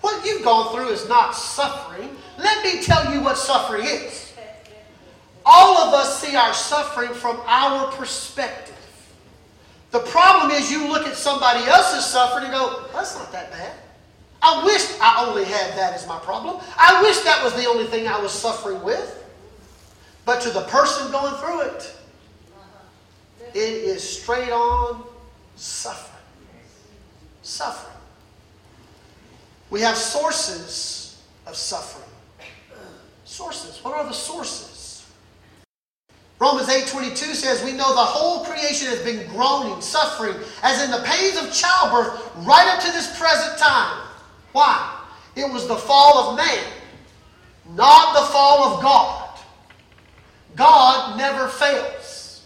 What 0.00 0.24
you've 0.24 0.44
gone 0.44 0.74
through 0.74 0.88
is 0.88 1.08
not 1.08 1.32
suffering. 1.32 2.08
Let 2.38 2.64
me 2.64 2.82
tell 2.82 3.12
you 3.12 3.20
what 3.20 3.36
suffering 3.36 3.84
is. 3.84 4.32
All 5.44 5.78
of 5.78 5.94
us 5.94 6.20
see 6.20 6.36
our 6.36 6.54
suffering 6.54 7.12
from 7.12 7.40
our 7.46 7.90
perspective. 7.92 8.74
The 9.90 10.00
problem 10.00 10.50
is 10.50 10.70
you 10.70 10.88
look 10.88 11.06
at 11.06 11.16
somebody 11.16 11.64
else's 11.64 12.04
suffering 12.04 12.44
and 12.44 12.52
go, 12.52 12.84
that's 12.92 13.16
not 13.16 13.32
that 13.32 13.50
bad. 13.50 13.72
I 14.40 14.64
wish 14.64 14.86
I 15.00 15.26
only 15.26 15.44
had 15.44 15.76
that 15.76 15.94
as 15.94 16.06
my 16.06 16.18
problem. 16.20 16.60
I 16.76 17.02
wish 17.02 17.18
that 17.20 17.42
was 17.42 17.54
the 17.54 17.66
only 17.66 17.86
thing 17.86 18.06
I 18.06 18.20
was 18.20 18.32
suffering 18.32 18.82
with. 18.82 19.14
But 20.24 20.40
to 20.42 20.50
the 20.50 20.62
person 20.62 21.10
going 21.10 21.34
through 21.36 21.60
it, 21.62 21.96
it 23.54 23.58
is 23.58 24.02
straight 24.20 24.50
on 24.50 25.04
suffering. 25.56 26.22
Suffering. 27.42 27.96
We 29.70 29.80
have 29.80 29.96
sources 29.96 31.20
of 31.46 31.56
suffering. 31.56 32.04
Sources. 33.24 33.82
What 33.82 33.94
are 33.94 34.04
the 34.04 34.12
sources? 34.12 35.04
Romans 36.38 36.68
8:22 36.68 37.34
says, 37.34 37.62
"We 37.62 37.72
know 37.72 37.94
the 37.94 38.04
whole 38.04 38.44
creation 38.44 38.86
has 38.88 39.00
been 39.00 39.26
groaning, 39.28 39.80
suffering, 39.80 40.36
as 40.62 40.80
in 40.82 40.90
the 40.90 41.02
pains 41.02 41.36
of 41.36 41.52
childbirth, 41.52 42.20
right 42.36 42.68
up 42.68 42.80
to 42.80 42.92
this 42.92 43.08
present 43.18 43.58
time." 43.58 44.07
Why? 44.58 44.92
It 45.36 45.48
was 45.52 45.68
the 45.68 45.76
fall 45.76 46.18
of 46.18 46.36
man, 46.36 46.64
not 47.76 48.12
the 48.18 48.26
fall 48.32 48.74
of 48.74 48.82
God. 48.82 49.38
God 50.56 51.16
never 51.16 51.46
fails. 51.46 52.44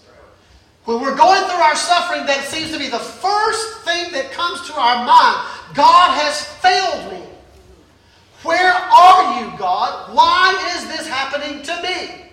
When 0.84 1.00
we're 1.00 1.16
going 1.16 1.42
through 1.44 1.62
our 1.62 1.74
suffering, 1.74 2.26
that 2.26 2.44
seems 2.44 2.70
to 2.70 2.78
be 2.78 2.90
the 2.90 2.98
first 2.98 3.78
thing 3.86 4.12
that 4.12 4.30
comes 4.30 4.60
to 4.68 4.74
our 4.74 5.06
mind. 5.06 5.48
God 5.72 6.20
has 6.20 6.44
failed 6.60 7.14
me. 7.14 7.26
Where 8.42 8.74
are 8.74 9.40
you, 9.40 9.56
God? 9.56 10.14
Why 10.14 10.74
is 10.76 10.88
this 10.88 11.08
happening 11.08 11.62
to 11.62 11.82
me? 11.82 12.26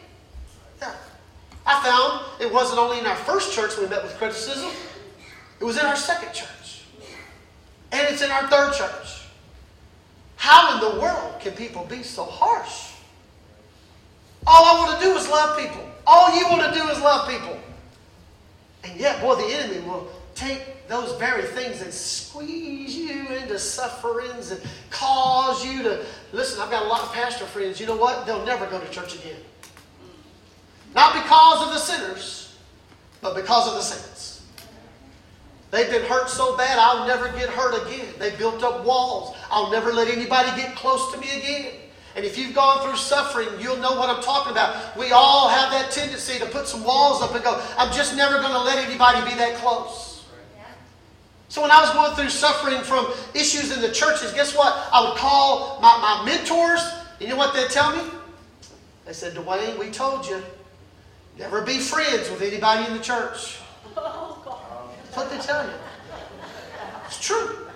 I 1.66 1.82
found 1.86 2.42
it 2.42 2.54
wasn't 2.54 2.80
only 2.80 3.00
in 3.00 3.06
our 3.06 3.16
first 3.16 3.54
church 3.54 3.78
we 3.78 3.88
met 3.88 4.04
with 4.04 4.18
criticism, 4.18 4.72
it 5.62 5.64
was 5.64 5.80
in 5.80 5.86
our 5.86 5.96
second 5.96 6.34
church. 6.34 6.84
And 7.94 8.14
it's 8.14 8.22
in 8.22 8.30
our 8.30 8.46
third 8.50 8.74
church. 8.74 9.09
How 10.40 10.74
in 10.74 10.94
the 10.96 11.02
world 11.02 11.42
can 11.42 11.52
people 11.52 11.84
be 11.84 12.02
so 12.02 12.24
harsh? 12.24 12.94
All 14.48 14.64
I 14.64 14.80
want 14.80 14.98
to 14.98 15.06
do 15.06 15.12
is 15.18 15.28
love 15.28 15.60
people. 15.60 15.86
All 16.08 16.34
you 16.34 16.48
want 16.48 16.74
to 16.74 16.80
do 16.80 16.88
is 16.88 16.98
love 17.02 17.28
people. 17.30 17.60
And 18.86 18.98
yet, 18.98 19.20
boy, 19.20 19.36
the 19.36 19.54
enemy 19.54 19.86
will 19.86 20.10
take 20.36 20.88
those 20.88 21.20
very 21.20 21.44
things 21.44 21.82
and 21.82 21.94
squeeze 21.94 22.96
you 22.96 23.28
into 23.28 23.60
sufferings 23.60 24.52
and 24.52 24.62
cause 24.90 25.66
you 25.66 25.84
to 25.84 26.06
listen. 26.32 26.62
I've 26.62 26.72
got 26.72 26.84
a 26.84 26.88
lot 26.88 27.02
of 27.02 27.12
pastor 27.12 27.44
friends. 27.44 27.82
You 27.82 27.88
know 27.88 27.98
what? 27.98 28.26
They'll 28.26 28.46
never 28.46 28.66
go 28.68 28.80
to 28.80 28.90
church 28.92 29.16
again. 29.16 29.42
Not 30.96 31.16
because 31.16 31.68
of 31.68 31.74
the 31.74 31.80
sinners, 31.80 32.58
but 33.20 33.36
because 33.36 33.68
of 33.68 33.74
the 33.74 33.82
saints. 33.82 34.09
They've 35.72 35.90
been 35.90 36.04
hurt 36.04 36.30
so 36.30 36.58
bad, 36.58 36.80
I'll 36.80 37.08
never 37.08 37.30
get 37.38 37.50
hurt 37.50 37.86
again. 37.86 38.08
They 38.18 38.36
built 38.38 38.64
up 38.64 38.84
walls. 38.84 39.36
I'll 39.52 39.72
never 39.72 39.94
let 39.94 40.08
anybody 40.08 40.50
get 40.60 40.76
close 40.76 41.12
to 41.14 41.20
me 41.20 41.28
again. 41.38 41.74
And 42.16 42.26
if 42.26 42.38
you've 42.38 42.56
gone 42.56 42.86
through 42.86 42.98
suffering, 42.98 43.48
you'll 43.60 43.78
know 43.78 43.96
what 43.96 44.10
I'm 44.10 44.22
talking 44.24 44.52
about. 44.52 44.98
We 44.98 45.12
all 45.12 45.48
have 45.48 45.72
that 45.72 45.92
tendency 45.92 46.40
to 46.40 46.46
put 46.48 46.68
some 46.68 46.84
walls 46.84 47.22
up 47.22 47.36
and 47.36 47.44
go, 47.44 47.64
I'm 47.78 47.94
just 47.94 48.16
never 48.18 48.40
going 48.40 48.52
to 48.52 48.62
let 48.62 48.84
anybody 48.84 49.30
be 49.30 49.36
that 49.38 49.58
close. 49.58 50.26
So 51.50 51.62
when 51.62 51.72
I 51.72 51.82
was 51.82 51.92
going 51.94 52.16
through 52.16 52.30
suffering 52.30 52.82
from 52.82 53.12
issues 53.34 53.72
in 53.72 53.82
the 53.82 53.92
churches, 53.92 54.32
guess 54.34 54.56
what? 54.56 54.74
I 54.92 55.08
would 55.08 55.18
call 55.18 55.80
my, 55.82 55.98
my 55.98 56.26
mentors. 56.26 56.82
You 57.20 57.28
know 57.28 57.36
what 57.36 57.54
they'd 57.54 57.70
tell 57.70 57.96
me? 57.96 58.04
They 59.06 59.14
said, 59.14 59.34
Dwayne, 59.34 59.78
we 59.80 59.90
told 59.90 60.28
you. 60.28 60.44
Never 61.38 61.62
be 61.62 61.80
friends 61.80 62.30
with 62.30 62.42
anybody 62.42 62.86
in 62.86 62.94
the 62.98 63.04
church. 63.04 63.60
Oh, 63.98 64.59
That's 65.10 65.18
what 65.18 65.30
they 65.32 65.40
tell 65.40 65.66
you. 65.66 65.74
It's 67.06 67.20
true. 67.20 67.68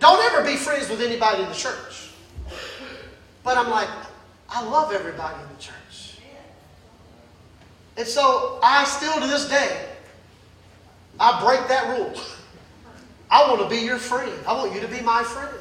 Don't 0.00 0.20
ever 0.32 0.44
be 0.44 0.56
friends 0.56 0.88
with 0.90 1.00
anybody 1.00 1.42
in 1.42 1.48
the 1.48 1.54
church. 1.54 2.10
But 3.44 3.56
I'm 3.56 3.70
like, 3.70 3.88
I 4.48 4.64
love 4.64 4.92
everybody 4.92 5.40
in 5.40 5.48
the 5.48 5.62
church. 5.62 6.18
And 7.96 8.06
so 8.06 8.58
I 8.62 8.84
still 8.84 9.14
to 9.14 9.26
this 9.26 9.48
day, 9.48 9.86
I 11.20 11.40
break 11.44 11.68
that 11.68 11.96
rule. 11.96 12.12
I 13.30 13.48
want 13.48 13.62
to 13.62 13.68
be 13.68 13.82
your 13.82 13.98
friend. 13.98 14.32
I 14.46 14.54
want 14.54 14.74
you 14.74 14.80
to 14.80 14.88
be 14.88 15.00
my 15.00 15.22
friend. 15.22 15.56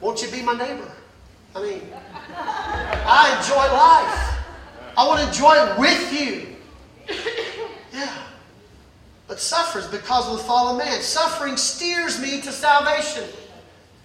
Won't 0.00 0.22
you 0.22 0.28
to 0.28 0.32
be 0.32 0.42
my 0.42 0.56
neighbor? 0.56 0.90
I 1.56 1.62
mean, 1.62 1.82
I 2.36 3.36
enjoy 3.36 3.56
life. 3.56 4.38
I 4.96 5.06
want 5.06 5.20
to 5.20 5.26
enjoy 5.26 5.54
it 5.54 5.78
with 5.78 6.12
you. 6.12 6.47
But 9.38 9.44
suffers 9.44 9.86
because 9.86 10.28
of 10.28 10.38
the 10.38 10.42
fall 10.42 10.66
of 10.66 10.78
man. 10.78 11.00
Suffering 11.00 11.56
steers 11.56 12.20
me 12.20 12.40
to 12.40 12.50
salvation. 12.50 13.22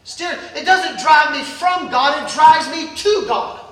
Steer, 0.04 0.38
it 0.56 0.63
doesn't 0.63 1.00
drive 1.00 1.32
me 1.32 1.44
from 1.44 1.90
God, 1.90 2.22
it 2.22 2.32
drives 2.32 2.70
me 2.70 2.96
to 2.96 3.25
God. 3.28 3.66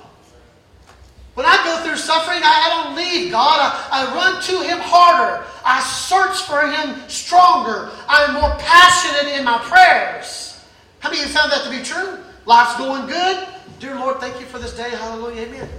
When 1.35 1.45
I 1.45 1.55
go 1.63 1.85
through 1.85 1.97
suffering, 1.97 2.39
I, 2.43 2.65
I 2.65 2.83
don't 2.83 2.95
leave 2.95 3.29
God. 3.29 3.59
I, 3.61 3.89
I 3.91 4.15
run 4.15 4.41
to 4.41 4.67
Him 4.67 4.79
harder. 4.81 5.45
I 5.63 5.81
search 5.81 6.41
for 6.47 6.65
Him 6.65 7.07
stronger. 7.07 7.91
I'm 8.07 8.33
more 8.33 8.55
passionate 8.57 9.37
in 9.37 9.45
my 9.45 9.59
prayers. 9.59 10.59
How 10.97 11.11
many 11.11 11.21
of 11.21 11.27
you 11.27 11.31
found 11.31 11.51
that 11.51 11.63
to 11.65 11.69
be 11.69 11.83
true? 11.83 12.17
Life's 12.47 12.75
going 12.79 13.05
good. 13.05 13.47
Dear 13.79 13.99
Lord, 13.99 14.17
thank 14.19 14.39
you 14.39 14.47
for 14.47 14.57
this 14.57 14.75
day. 14.75 14.89
Hallelujah. 14.89 15.43
Amen. 15.43 15.69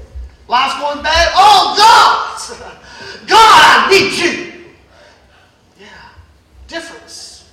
Life's 0.46 0.78
going 0.80 1.02
bad. 1.02 1.32
Oh, 1.34 1.74
God! 1.76 3.26
God, 3.26 3.88
I 3.90 3.90
need 3.90 4.12
you. 4.12 4.51
Difference. 6.72 7.50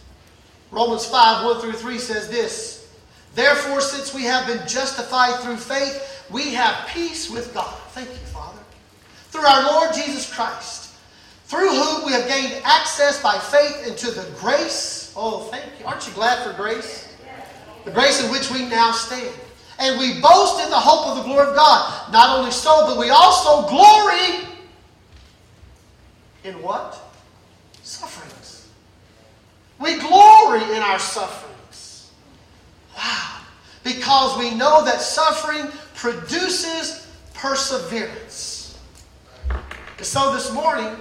Romans 0.72 1.06
5 1.06 1.44
1 1.44 1.60
through 1.60 1.74
3 1.74 1.98
says 1.98 2.30
this 2.30 2.90
Therefore, 3.36 3.82
since 3.82 4.14
we 4.14 4.24
have 4.24 4.48
been 4.48 4.66
justified 4.66 5.42
through 5.42 5.58
faith, 5.58 6.26
we 6.32 6.54
have 6.54 6.88
peace 6.88 7.30
with 7.30 7.54
God. 7.54 7.78
Thank 7.90 8.10
you, 8.10 8.16
Father. 8.16 8.62
Through 9.28 9.46
our 9.46 9.64
Lord 9.74 9.94
Jesus 9.94 10.34
Christ, 10.34 10.94
through 11.48 11.70
whom 11.70 12.06
we 12.06 12.14
have 12.14 12.30
gained 12.30 12.62
access 12.64 13.22
by 13.22 13.38
faith 13.38 13.88
into 13.88 14.10
the 14.10 14.26
grace. 14.40 15.14
Oh, 15.18 15.42
thank 15.52 15.66
you. 15.80 15.86
Aren't 15.86 16.08
you 16.08 16.14
glad 16.14 16.42
for 16.42 16.54
grace? 16.54 17.14
The 17.84 17.92
grace 17.92 18.24
in 18.24 18.32
which 18.32 18.50
we 18.52 18.70
now 18.70 18.94
stand. 18.94 19.36
And 19.80 20.00
we 20.00 20.22
boast 20.22 20.64
in 20.64 20.70
the 20.70 20.80
hope 20.80 21.08
of 21.08 21.18
the 21.18 21.24
glory 21.24 21.50
of 21.50 21.56
God. 21.56 22.14
Not 22.14 22.40
only 22.40 22.52
so, 22.52 22.88
but 22.88 22.98
we 22.98 23.10
also 23.10 23.68
glory 23.68 24.48
in 26.46 26.62
what? 26.62 27.09
We 29.80 29.98
glory 29.98 30.64
in 30.76 30.82
our 30.82 31.00
sufferings. 31.00 32.12
Wow. 32.98 33.38
Because 33.84 34.38
we 34.38 34.54
know 34.54 34.84
that 34.84 35.02
suffering 35.02 35.68
produces 35.96 37.08
perseverance. 37.34 38.78
And 39.50 40.06
so 40.06 40.34
this 40.34 40.52
morning, 40.54 40.96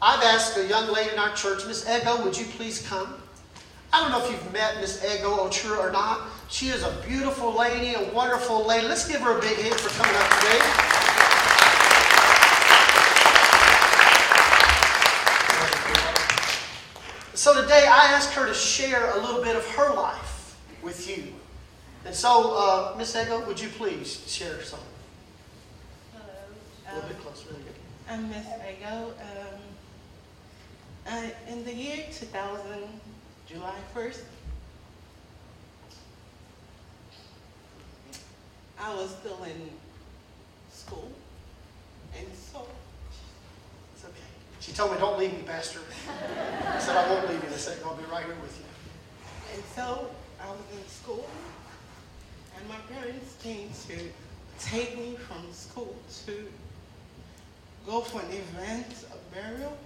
I've 0.00 0.22
asked 0.22 0.56
a 0.56 0.66
young 0.66 0.90
lady 0.92 1.10
in 1.12 1.18
our 1.18 1.34
church, 1.34 1.66
Miss 1.66 1.88
Ego, 1.88 2.22
would 2.24 2.36
you 2.36 2.46
please 2.46 2.86
come? 2.86 3.14
I 3.92 4.00
don't 4.00 4.10
know 4.10 4.24
if 4.24 4.30
you've 4.30 4.52
met 4.52 4.80
Miss 4.80 5.04
Ego 5.04 5.36
Ochura 5.36 5.78
or 5.78 5.92
not. 5.92 6.22
She 6.48 6.68
is 6.68 6.82
a 6.82 6.90
beautiful 7.06 7.54
lady, 7.54 7.94
a 7.94 8.12
wonderful 8.12 8.66
lady. 8.66 8.86
Let's 8.86 9.06
give 9.06 9.20
her 9.20 9.38
a 9.38 9.40
big 9.40 9.58
hand 9.58 9.74
for 9.74 9.90
coming 10.02 10.16
up 10.16 10.40
today. 10.40 10.81
So 17.34 17.60
today 17.60 17.86
I 17.86 18.12
asked 18.12 18.32
her 18.34 18.46
to 18.46 18.52
share 18.54 19.10
a 19.12 19.20
little 19.20 19.42
bit 19.42 19.56
of 19.56 19.66
her 19.74 19.94
life 19.94 20.58
with 20.82 21.08
you. 21.08 21.32
And 22.04 22.14
so, 22.14 22.54
uh, 22.54 22.94
Miss 22.98 23.14
Ego, 23.16 23.44
would 23.46 23.58
you 23.60 23.68
please 23.70 24.22
share 24.26 24.62
something? 24.62 24.86
Hello. 26.12 26.24
A 26.88 26.94
little 26.94 27.02
Um, 27.02 27.14
bit 27.14 27.22
closer. 27.22 27.48
Really 27.50 27.62
good. 27.62 27.74
I'm 28.08 28.28
Miss 28.28 28.46
Ego. 28.46 29.14
Um, 29.20 29.60
I, 31.06 31.34
in 31.48 31.64
the 31.64 31.72
year 31.72 32.04
2000, 32.12 33.00
July 33.48 33.76
1st, 33.94 34.24
I 38.78 38.94
was 38.94 39.10
still 39.10 39.42
in 39.44 39.70
school. 40.70 41.10
And 42.18 42.26
so. 42.52 42.66
She 44.62 44.70
told 44.70 44.92
me, 44.92 44.98
don't 44.98 45.18
leave 45.18 45.32
me, 45.32 45.42
Pastor. 45.42 45.80
I 46.68 46.78
said, 46.78 46.96
I 46.96 47.10
won't 47.10 47.28
leave 47.28 47.42
you 47.42 47.50
a 47.50 47.58
second. 47.58 47.82
I'll 47.84 47.96
be 47.96 48.04
right 48.04 48.24
here 48.24 48.36
with 48.40 48.56
you. 48.56 49.56
and 49.56 49.64
so 49.74 50.08
I 50.40 50.48
was 50.48 50.60
in 50.72 50.88
school, 50.88 51.28
and 52.56 52.68
my 52.68 52.76
parents 52.94 53.34
came 53.42 53.70
to 53.88 53.98
take 54.60 54.96
me 54.96 55.16
from 55.16 55.52
school 55.52 55.96
to 56.26 56.48
go 57.84 58.02
for 58.02 58.20
an 58.20 58.30
event, 58.30 58.86
a 59.10 59.34
burial. 59.34 59.76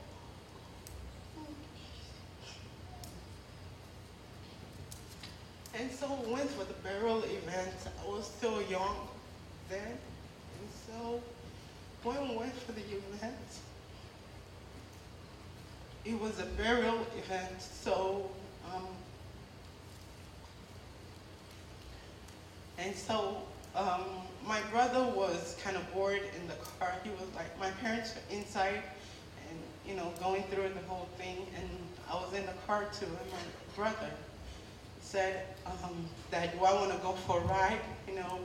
And 5.75 5.91
so 5.91 6.07
we 6.27 6.35
went 6.35 6.51
for 6.51 6.65
the 6.65 6.75
burial 6.83 7.23
event. 7.25 7.75
I 8.05 8.11
was 8.11 8.27
still 8.27 8.61
young 8.65 9.09
then. 9.71 9.81
And 9.89 10.69
so 10.87 11.23
when 12.03 12.29
we 12.29 12.37
went 12.37 12.55
for 12.55 12.73
the 12.73 12.83
event, 12.83 13.37
it 16.07 16.21
was 16.21 16.39
a 16.39 16.47
burial 16.57 17.05
event. 17.19 17.61
So, 17.61 18.31
um, 18.73 18.87
and 22.79 22.95
so 22.95 23.43
um, 23.75 24.05
my 24.47 24.61
brother 24.71 25.03
was 25.03 25.59
kind 25.63 25.77
of 25.77 25.93
bored 25.93 26.23
in 26.41 26.47
the 26.47 26.55
car. 26.55 26.93
He 27.03 27.11
was 27.11 27.29
like, 27.35 27.59
my 27.59 27.71
parents 27.83 28.15
were 28.15 28.37
inside 28.37 28.83
and, 29.49 29.59
you 29.87 29.97
know, 29.97 30.13
going 30.21 30.45
through 30.45 30.69
the 30.69 30.87
whole 30.89 31.09
thing. 31.19 31.39
And 31.57 31.69
I 32.09 32.15
was 32.15 32.33
in 32.35 32.47
the 32.47 32.55
car 32.67 32.85
too. 32.99 33.07
And 33.07 33.33
my 33.33 33.75
brother 33.75 34.11
said, 35.01 35.45
um, 35.67 36.07
Dad, 36.31 36.53
do 36.53 36.65
I 36.65 36.73
want 36.75 36.93
to 36.93 36.99
go 36.99 37.13
for 37.13 37.41
a 37.41 37.45
ride? 37.47 37.81
You 38.09 38.15
know, 38.15 38.39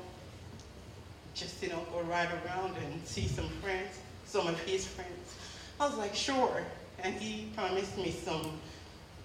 just, 1.36 1.62
you 1.62 1.70
know, 1.70 1.86
go 1.92 2.02
ride 2.02 2.30
around 2.44 2.76
and 2.78 3.06
see 3.06 3.28
some 3.28 3.50
friends, 3.62 4.00
some 4.26 4.48
of 4.48 4.60
his 4.62 4.88
friends. 4.88 5.36
I 5.80 5.88
was 5.88 5.98
like, 5.98 6.16
sure. 6.16 6.64
And 7.04 7.16
he 7.16 7.48
promised 7.56 7.98
me 7.98 8.12
some 8.12 8.60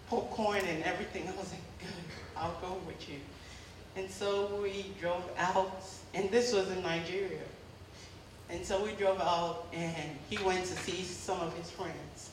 popcorn 0.08 0.60
and 0.66 0.82
everything. 0.84 1.28
I 1.28 1.32
was 1.32 1.50
like, 1.50 1.78
good, 1.78 1.88
I'll 2.36 2.56
go 2.60 2.78
with 2.86 3.08
you. 3.08 3.16
And 3.96 4.10
so 4.10 4.60
we 4.62 4.92
drove 5.00 5.28
out, 5.36 5.82
and 6.14 6.30
this 6.30 6.52
was 6.52 6.70
in 6.70 6.82
Nigeria. 6.82 7.42
And 8.48 8.64
so 8.64 8.82
we 8.82 8.92
drove 8.92 9.20
out, 9.20 9.66
and 9.72 10.16
he 10.30 10.42
went 10.44 10.64
to 10.64 10.76
see 10.76 11.02
some 11.02 11.40
of 11.40 11.56
his 11.56 11.70
friends. 11.70 12.30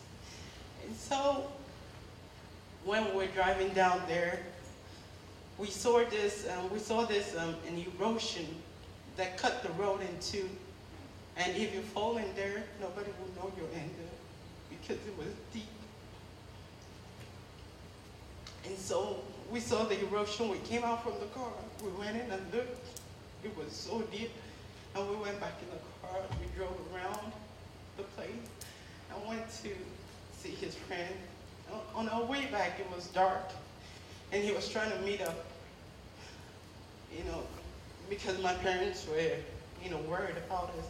And 0.86 0.95
so 0.95 1.47
when 2.86 3.10
we 3.10 3.15
were 3.15 3.27
driving 3.27 3.73
down 3.73 4.01
there, 4.08 4.39
we 5.58 5.67
saw 5.67 6.03
this, 6.10 6.47
um, 6.49 6.71
we 6.71 6.79
saw 6.79 7.06
this 7.06 7.36
um, 7.38 7.56
an 7.67 7.86
erosion 7.99 8.47
that 9.17 9.38
cut 9.38 9.63
the 9.63 9.69
road 9.82 10.01
in 10.01 10.19
two. 10.19 10.49
And 11.38 11.56
if 11.58 11.73
you 11.73 11.82
fall 11.82 12.17
in 12.17 12.36
there, 12.36 12.63
nobody 12.79 13.10
will 13.19 13.43
know 13.43 13.51
you're 13.58 13.69
in 13.69 13.89
there 13.97 14.12
because 14.84 15.06
it 15.08 15.17
was 15.17 15.28
deep. 15.54 15.63
And 18.65 18.78
so 18.78 19.17
we 19.52 19.60
saw 19.60 19.84
the 19.86 20.00
eruption. 20.06 20.50
We 20.50 20.58
came 20.60 20.84
out 20.84 21.04
from 21.04 21.13
the 21.19 21.28
car. 21.28 21.52
We 21.84 21.91
went 21.91 22.15
in 22.15 22.30
and 22.32 22.54
looked. 22.54 23.00
It 23.43 23.56
was 23.58 23.72
so 23.72 24.02
deep. 24.12 24.32
And 24.96 25.10
we 25.10 25.15
went 25.15 25.39
back 25.39 25.54
in 25.62 25.69
the 25.69 25.82
car. 26.02 26.22
We 26.39 26.48
drove 26.58 26.78
around 26.93 27.32
the 27.98 28.04
place 28.04 28.30
and 29.13 29.28
went 29.28 29.50
to 29.50 29.69
see 30.38 30.50
his 30.50 30.76
friend. 30.76 31.13
On 31.96 32.08
our 32.10 32.24
way 32.24 32.46
back, 32.52 32.80
it 32.80 32.88
was 32.96 33.08
dark. 33.08 33.52
And 34.32 34.43
he 34.43 34.52
was 34.52 34.69
trying 34.69 34.91
to 34.91 35.00
meet 35.00 35.22
up, 35.22 35.46
you 37.15 37.24
know, 37.26 37.43
because 38.10 38.41
my 38.41 38.54
parents 38.56 39.08
were, 39.08 39.32
you 39.84 39.89
know, 39.89 39.98
worried 40.10 40.38
about 40.48 40.72
us. 40.80 40.86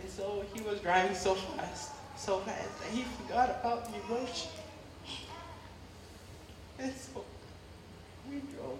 And 0.00 0.10
so 0.10 0.44
he 0.52 0.60
was 0.62 0.80
driving 0.80 1.14
so 1.14 1.34
fast, 1.34 1.92
so 2.22 2.38
fast, 2.38 2.80
that 2.80 2.90
he 2.90 3.02
forgot 3.02 3.50
about 3.50 3.84
the 3.86 3.98
erosion. 4.06 4.48
And 6.78 6.92
so 6.94 7.24
we 8.30 8.40
drove. 8.54 8.78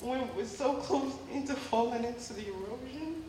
We 0.00 0.40
were 0.40 0.48
so 0.48 0.74
close 0.74 1.12
into 1.32 1.54
falling 1.54 2.04
into 2.04 2.34
the 2.34 2.46
erosion, 2.46 3.24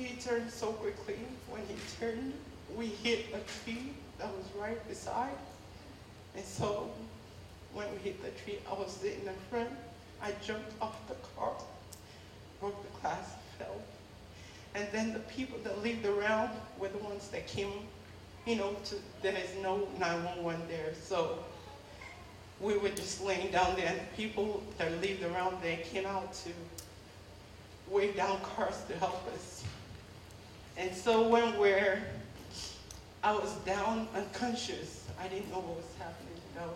he 0.00 0.14
turned 0.16 0.50
so 0.50 0.72
quickly. 0.72 1.18
When 1.50 1.62
he 1.66 1.74
turned, 1.98 2.32
we 2.74 2.86
hit 2.86 3.26
a 3.34 3.40
tree 3.64 3.92
that 4.18 4.28
was 4.28 4.46
right 4.58 4.88
beside. 4.88 5.36
And 6.34 6.44
so 6.44 6.90
when 7.74 7.86
we 7.92 7.98
hit 7.98 8.22
the 8.22 8.30
tree, 8.42 8.58
I 8.68 8.72
was 8.72 8.92
sitting 8.92 9.26
in 9.26 9.34
front. 9.50 9.68
I 10.22 10.32
jumped 10.44 10.72
off 10.80 10.96
the 11.08 11.16
car, 11.36 11.52
broke 12.60 12.82
the 12.82 13.00
glass, 13.00 13.34
fell. 13.58 13.76
And 14.74 14.86
then 14.92 15.12
the 15.12 15.18
people 15.20 15.58
that 15.64 15.82
lived 15.82 16.06
around 16.06 16.50
were 16.78 16.88
the 16.88 16.98
ones 16.98 17.28
that 17.28 17.46
came, 17.46 17.72
you 18.46 18.56
know, 18.56 18.76
to, 18.84 18.94
there 19.22 19.34
is 19.34 19.50
no 19.62 19.88
911 19.98 20.60
there. 20.68 20.92
So 21.02 21.38
we 22.60 22.76
were 22.76 22.90
just 22.90 23.22
laying 23.22 23.50
down 23.50 23.74
there, 23.76 23.88
and 23.88 24.00
people 24.16 24.62
that 24.78 24.92
lived 25.00 25.24
around 25.24 25.56
there 25.62 25.78
came 25.78 26.06
out 26.06 26.32
to 26.44 26.50
wave 27.88 28.16
down 28.16 28.38
cars 28.56 28.76
to 28.88 28.96
help 28.96 29.26
us. 29.34 29.64
And 30.76 30.94
so 30.94 31.28
when 31.28 31.58
we're, 31.58 32.00
I 33.22 33.32
was 33.32 33.52
down 33.66 34.08
unconscious. 34.14 35.04
I 35.20 35.28
didn't 35.28 35.50
know 35.50 35.58
what 35.58 35.76
was 35.76 35.94
happening, 35.98 36.40
though. 36.54 36.74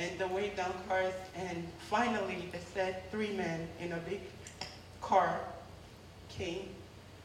And 0.00 0.18
the 0.18 0.26
wave 0.34 0.56
down 0.56 0.72
cars, 0.88 1.14
and 1.36 1.64
finally 1.88 2.48
they 2.50 2.60
said 2.74 3.08
three 3.10 3.32
men 3.36 3.68
in 3.80 3.92
a 3.92 3.98
big 3.98 4.20
car 5.00 5.38
came 6.28 6.68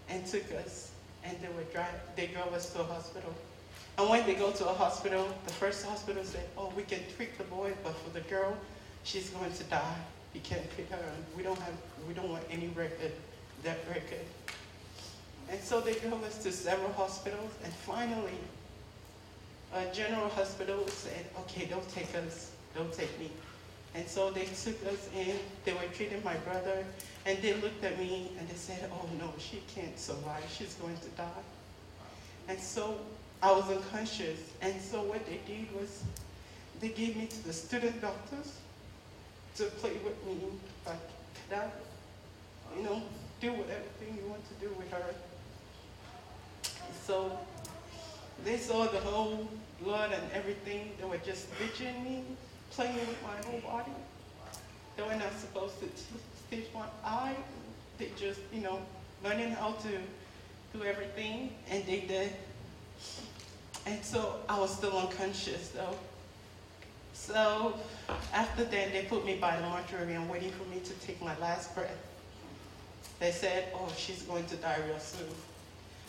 and 0.10 0.26
took 0.26 0.52
us, 0.54 0.92
and 1.24 1.38
they 1.42 1.48
were 1.50 1.64
drive, 1.72 1.94
they 2.16 2.28
drove 2.28 2.54
us 2.54 2.72
to 2.74 2.82
a 2.82 2.84
hospital. 2.84 3.34
And 3.98 4.10
when 4.10 4.26
they 4.26 4.34
go 4.34 4.52
to 4.52 4.68
a 4.68 4.74
hospital, 4.74 5.28
the 5.46 5.54
first 5.54 5.86
hospital 5.86 6.24
said, 6.24 6.46
"Oh, 6.58 6.72
we 6.76 6.84
can 6.84 7.00
treat 7.16 7.38
the 7.38 7.44
boy, 7.46 7.74
but 7.84 7.96
for 7.96 8.10
the 8.10 8.22
girl, 8.22 8.58
she's 9.04 9.30
going 9.30 9.54
to 9.54 9.64
die. 9.66 9.98
You 10.34 10.42
can't 10.42 10.68
treat 10.74 10.90
her. 10.90 11.12
We 11.38 11.44
don't 11.44 11.60
have, 11.60 11.76
we 12.08 12.14
don't 12.14 12.30
want 12.30 12.44
any 12.50 12.68
record, 12.70 13.12
that 13.64 13.78
record." 13.88 14.26
And 15.50 15.62
so 15.62 15.82
they 15.82 15.94
drove 15.94 16.24
us 16.24 16.42
to 16.44 16.52
several 16.52 16.92
hospitals, 16.94 17.52
and 17.64 17.72
finally, 17.74 18.40
a 19.74 19.86
general 19.94 20.30
hospital 20.30 20.88
said, 20.88 21.26
"Okay, 21.42 21.66
don't 21.66 21.88
take 21.94 22.16
us, 22.16 22.52
don't 22.76 22.94
take 22.94 23.20
me." 23.20 23.30
And 23.96 24.08
so 24.08 24.32
they 24.32 24.46
took 24.46 24.84
us 24.88 25.10
in. 25.16 25.38
They 25.66 25.74
were 25.74 25.88
treating 25.94 26.24
my 26.24 26.36
brother, 26.38 26.84
and 27.26 27.38
they 27.42 27.54
looked 27.54 27.84
at 27.84 27.98
me 28.00 28.32
and 28.40 28.50
they 28.50 28.56
said, 28.56 28.90
"Oh 28.92 29.08
no, 29.20 29.32
she 29.38 29.62
can't 29.76 29.98
survive. 30.00 30.44
She's 30.50 30.74
going 30.76 30.98
to 30.98 31.10
die." 31.10 31.46
And 32.48 32.60
so 32.60 32.98
I 33.42 33.52
was 33.52 33.70
unconscious. 33.70 34.40
And 34.62 34.82
so 34.82 35.04
what 35.04 35.26
they 35.26 35.40
did 35.46 35.72
was 35.80 36.04
they 36.80 36.90
gave 36.90 37.16
me 37.16 37.28
to 37.28 37.44
the 37.44 37.54
student 37.54 38.02
doctors 38.02 38.60
to 39.56 39.66
play 39.66 39.94
with 40.04 40.26
me, 40.26 40.38
like 40.88 40.98
that, 41.50 41.74
you 42.76 42.84
know, 42.84 43.02
do 43.40 43.52
whatever 43.52 43.88
thing 44.00 44.18
you 44.18 44.28
want 44.30 44.42
to 44.48 44.66
do 44.66 44.74
with 44.74 44.90
her. 44.92 45.14
So 47.06 47.38
they 48.44 48.58
saw 48.58 48.86
the 48.86 49.00
whole 49.00 49.48
blood 49.82 50.12
and 50.12 50.24
everything. 50.34 50.92
They 51.00 51.06
were 51.06 51.18
just 51.18 51.48
bitching 51.56 52.04
me, 52.04 52.24
playing 52.76 52.96
with 52.96 53.22
my 53.24 53.36
whole 53.48 53.60
body. 53.62 53.92
they 54.98 55.04
were 55.04 55.16
not 55.16 55.34
supposed 55.40 55.80
to 55.80 55.88
stitch 56.48 56.66
one. 56.74 56.90
I, 57.06 57.36
They 57.98 58.10
just, 58.18 58.40
you 58.52 58.62
know, 58.62 58.80
learning 59.24 59.52
how 59.52 59.74
to 59.74 59.90
do 60.74 60.84
everything, 60.84 61.52
and 61.70 61.86
they 61.86 62.02
did. 62.02 62.32
And 63.86 64.04
so 64.04 64.38
I 64.50 64.60
was 64.60 64.76
still 64.76 64.98
unconscious 64.98 65.70
though. 65.70 65.96
So 67.14 67.78
after 68.34 68.64
that, 68.64 68.92
they 68.92 69.06
put 69.08 69.26
me 69.26 69.36
by 69.36 69.56
the 69.56 69.68
mortuary 69.68 70.16
and 70.16 70.30
waiting 70.30 70.52
for 70.52 70.66
me 70.66 70.80
to 70.80 70.94
take 71.06 71.22
my 71.22 71.38
last 71.38 71.76
breath. 71.76 71.98
They 73.20 73.32
said, 73.32 73.68
oh, 73.76 73.92
she's 73.96 74.24
going 74.24 74.46
to 74.48 74.56
die 74.58 74.80
real 74.88 75.00
soon. 75.00 75.30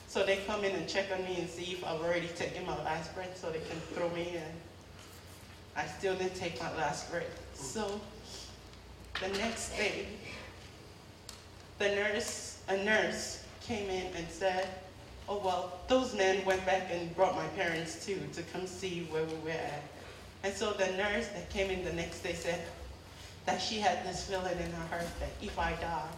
So 0.09 0.25
they 0.25 0.39
come 0.47 0.65
in 0.65 0.75
and 0.75 0.89
check 0.89 1.07
on 1.13 1.23
me 1.25 1.37
and 1.41 1.49
see 1.49 1.73
if 1.73 1.85
I've 1.85 2.01
already 2.01 2.29
taken 2.29 2.65
my 2.65 2.77
last 2.85 3.15
breath 3.15 3.39
so 3.39 3.51
they 3.51 3.59
can 3.59 3.79
throw 3.93 4.09
me 4.11 4.33
in. 4.35 4.74
I 5.77 5.87
still 5.87 6.15
didn't 6.15 6.37
take 6.37 6.61
my 6.61 6.75
last 6.77 7.11
breath. 7.11 7.41
So 7.55 8.01
the 9.21 9.29
next 9.39 9.77
day, 9.77 10.07
the 11.79 11.89
nurse, 11.89 12.63
a 12.69 12.77
nurse 12.85 13.45
came 13.61 13.89
in 13.91 14.07
and 14.15 14.29
said, 14.29 14.69
oh 15.29 15.41
well, 15.45 15.81
those 15.89 16.15
men 16.15 16.45
went 16.45 16.65
back 16.65 16.89
and 16.91 17.15
brought 17.17 17.35
my 17.35 17.47
parents 17.49 18.05
too 18.05 18.21
to 18.35 18.43
come 18.43 18.67
see 18.67 19.07
where 19.11 19.25
we 19.25 19.35
were 19.45 19.51
at. 19.51 19.83
And 20.45 20.55
so 20.55 20.73
the 20.73 20.87
nurse 20.93 21.29
that 21.29 21.49
came 21.51 21.71
in 21.71 21.85
the 21.85 21.93
next 21.93 22.21
day 22.21 22.35
said 22.35 22.63
that 23.47 23.61
she 23.61 23.79
had 23.81 24.05
this 24.07 24.27
feeling 24.29 24.59
in 24.59 24.71
her 24.71 24.87
heart 24.89 25.07
that 25.21 25.31
if 25.43 25.59
I 25.59 25.73
die, 25.81 26.09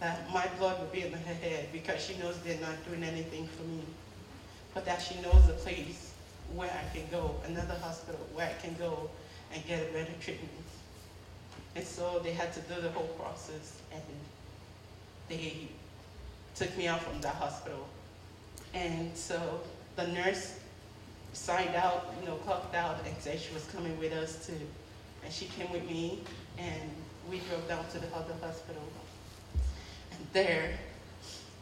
that 0.00 0.30
my 0.32 0.46
blood 0.58 0.78
will 0.78 0.86
be 0.88 1.02
in 1.02 1.12
her 1.12 1.34
head 1.34 1.68
because 1.72 2.04
she 2.04 2.16
knows 2.18 2.38
they're 2.40 2.60
not 2.60 2.76
doing 2.88 3.02
anything 3.02 3.46
for 3.48 3.62
me. 3.64 3.80
But 4.74 4.84
that 4.84 5.00
she 5.00 5.20
knows 5.20 5.46
the 5.46 5.54
place 5.54 6.05
where 6.54 6.70
I 6.70 6.96
can 6.96 7.06
go, 7.10 7.34
another 7.46 7.74
hospital 7.74 8.20
where 8.34 8.48
I 8.48 8.62
can 8.62 8.74
go 8.74 9.10
and 9.52 9.66
get 9.66 9.88
a 9.88 9.92
better 9.92 10.12
treatment. 10.20 10.50
And 11.74 11.84
so 11.84 12.20
they 12.22 12.32
had 12.32 12.52
to 12.54 12.60
do 12.60 12.80
the 12.80 12.90
whole 12.90 13.08
process 13.18 13.80
and 13.92 14.02
they 15.28 15.68
took 16.54 16.76
me 16.76 16.86
out 16.86 17.02
from 17.02 17.20
that 17.20 17.34
hospital. 17.34 17.86
And 18.74 19.14
so 19.16 19.60
the 19.96 20.06
nurse 20.08 20.58
signed 21.32 21.74
out, 21.74 22.14
you 22.20 22.26
know, 22.26 22.36
clocked 22.36 22.74
out 22.74 22.96
and 23.06 23.14
said 23.18 23.38
she 23.38 23.52
was 23.52 23.64
coming 23.66 23.98
with 23.98 24.12
us 24.12 24.46
too. 24.46 24.60
And 25.24 25.32
she 25.32 25.46
came 25.46 25.70
with 25.70 25.84
me 25.84 26.20
and 26.58 26.90
we 27.30 27.40
drove 27.40 27.68
down 27.68 27.84
to 27.92 27.98
the 27.98 28.06
other 28.14 28.34
hospital. 28.40 28.82
And 30.12 30.26
there, 30.32 30.78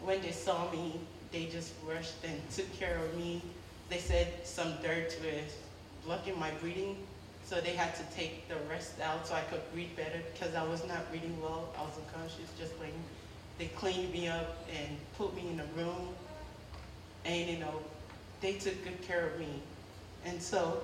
when 0.02 0.20
they 0.22 0.30
saw 0.30 0.70
me, 0.70 1.00
they 1.32 1.46
just 1.46 1.72
rushed 1.84 2.14
and 2.24 2.38
took 2.50 2.72
care 2.78 2.98
of 2.98 3.16
me. 3.16 3.42
They 3.88 3.98
said 3.98 4.46
some 4.46 4.74
dirt 4.82 5.16
was 5.22 5.56
blocking 6.04 6.38
my 6.38 6.50
breathing, 6.52 6.96
so 7.44 7.60
they 7.60 7.72
had 7.72 7.94
to 7.96 8.02
take 8.16 8.48
the 8.48 8.56
rest 8.68 9.00
out 9.00 9.26
so 9.26 9.34
I 9.34 9.42
could 9.42 9.60
breathe 9.72 9.94
better 9.96 10.20
because 10.32 10.54
I 10.54 10.64
was 10.64 10.86
not 10.86 11.08
breathing 11.10 11.40
well. 11.40 11.68
I 11.78 11.82
was 11.82 11.92
unconscious, 12.06 12.50
just 12.58 12.78
like 12.80 12.92
they 13.58 13.66
cleaned 13.66 14.12
me 14.12 14.28
up 14.28 14.66
and 14.70 14.96
put 15.16 15.34
me 15.34 15.50
in 15.50 15.60
a 15.60 15.66
room, 15.76 16.08
and 17.24 17.48
you 17.48 17.58
know, 17.58 17.80
they 18.40 18.54
took 18.54 18.82
good 18.84 19.00
care 19.02 19.26
of 19.28 19.38
me. 19.38 19.62
And 20.24 20.40
so 20.40 20.80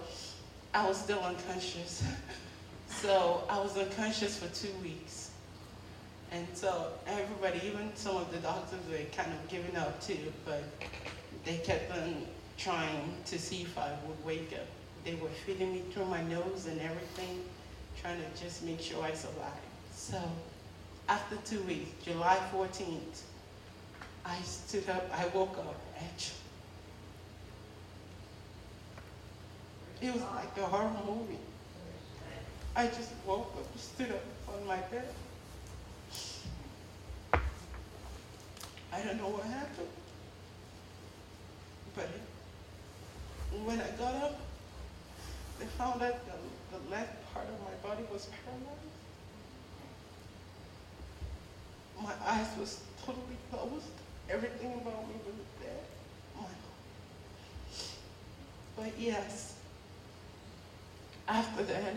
I 0.74 0.86
was 0.86 0.98
still 0.98 1.20
unconscious. 1.20 2.04
so 2.88 3.44
I 3.48 3.58
was 3.58 3.76
unconscious 3.76 4.38
for 4.38 4.48
two 4.54 4.72
weeks. 4.82 5.30
And 6.32 6.46
so 6.54 6.92
everybody, 7.06 7.60
even 7.66 7.90
some 7.96 8.16
of 8.16 8.30
the 8.30 8.38
doctors 8.38 8.78
were 8.88 9.04
kind 9.16 9.32
of 9.32 9.48
giving 9.48 9.76
up 9.76 10.00
too, 10.00 10.32
but 10.44 10.62
they 11.44 11.56
kept 11.58 11.90
on 11.90 12.26
trying 12.62 13.14
to 13.24 13.38
see 13.38 13.62
if 13.62 13.78
I 13.78 13.90
would 14.06 14.24
wake 14.24 14.52
up. 14.52 14.66
They 15.04 15.14
were 15.14 15.30
feeding 15.46 15.72
me 15.72 15.82
through 15.92 16.04
my 16.06 16.22
nose 16.24 16.66
and 16.66 16.78
everything, 16.80 17.42
trying 18.00 18.18
to 18.20 18.42
just 18.42 18.62
make 18.64 18.80
sure 18.80 19.02
I 19.02 19.12
survived. 19.12 19.56
So 19.94 20.20
after 21.08 21.36
two 21.36 21.62
weeks, 21.62 21.90
July 22.04 22.38
14th, 22.54 23.22
I 24.26 24.36
stood 24.42 24.88
up, 24.90 25.10
I 25.12 25.26
woke 25.28 25.56
up 25.58 25.80
actually. 25.96 26.36
It 30.02 30.12
was 30.12 30.22
like 30.22 30.56
a 30.58 30.66
horror 30.66 30.90
movie. 31.06 31.38
I 32.76 32.86
just 32.86 33.10
woke 33.26 33.54
up, 33.56 33.78
stood 33.78 34.10
up 34.10 34.24
on 34.48 34.66
my 34.66 34.76
bed. 34.76 35.08
I 38.92 39.02
don't 39.02 39.18
know 39.18 39.28
what 39.28 39.44
happened. 39.44 39.88
But 41.94 42.08
when 43.70 43.80
I 43.80 43.90
got 43.90 44.14
up, 44.24 44.40
they 45.60 45.66
found 45.66 46.02
out 46.02 46.26
the, 46.26 46.76
the 46.76 46.90
left 46.90 47.32
part 47.32 47.46
of 47.46 47.54
my 47.60 47.88
body 47.88 48.02
was 48.12 48.28
paralyzed. 48.42 48.90
My 52.02 52.12
eyes 52.28 52.48
was 52.58 52.80
totally 53.06 53.38
closed. 53.48 53.86
Everything 54.28 54.72
about 54.72 55.06
me 55.06 55.14
was 55.24 55.36
dead. 55.62 55.84
My- 56.36 56.42
But 58.74 58.98
yes, 58.98 59.54
after 61.28 61.62
that, 61.62 61.94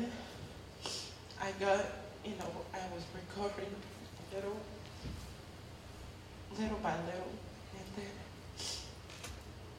I 1.41 1.51
got, 1.59 1.85
you 2.23 2.35
know, 2.37 2.51
I 2.71 2.85
was 2.93 3.03
recovering 3.17 3.73
little, 4.31 4.57
little 6.59 6.77
by 6.83 6.93
little. 7.07 7.33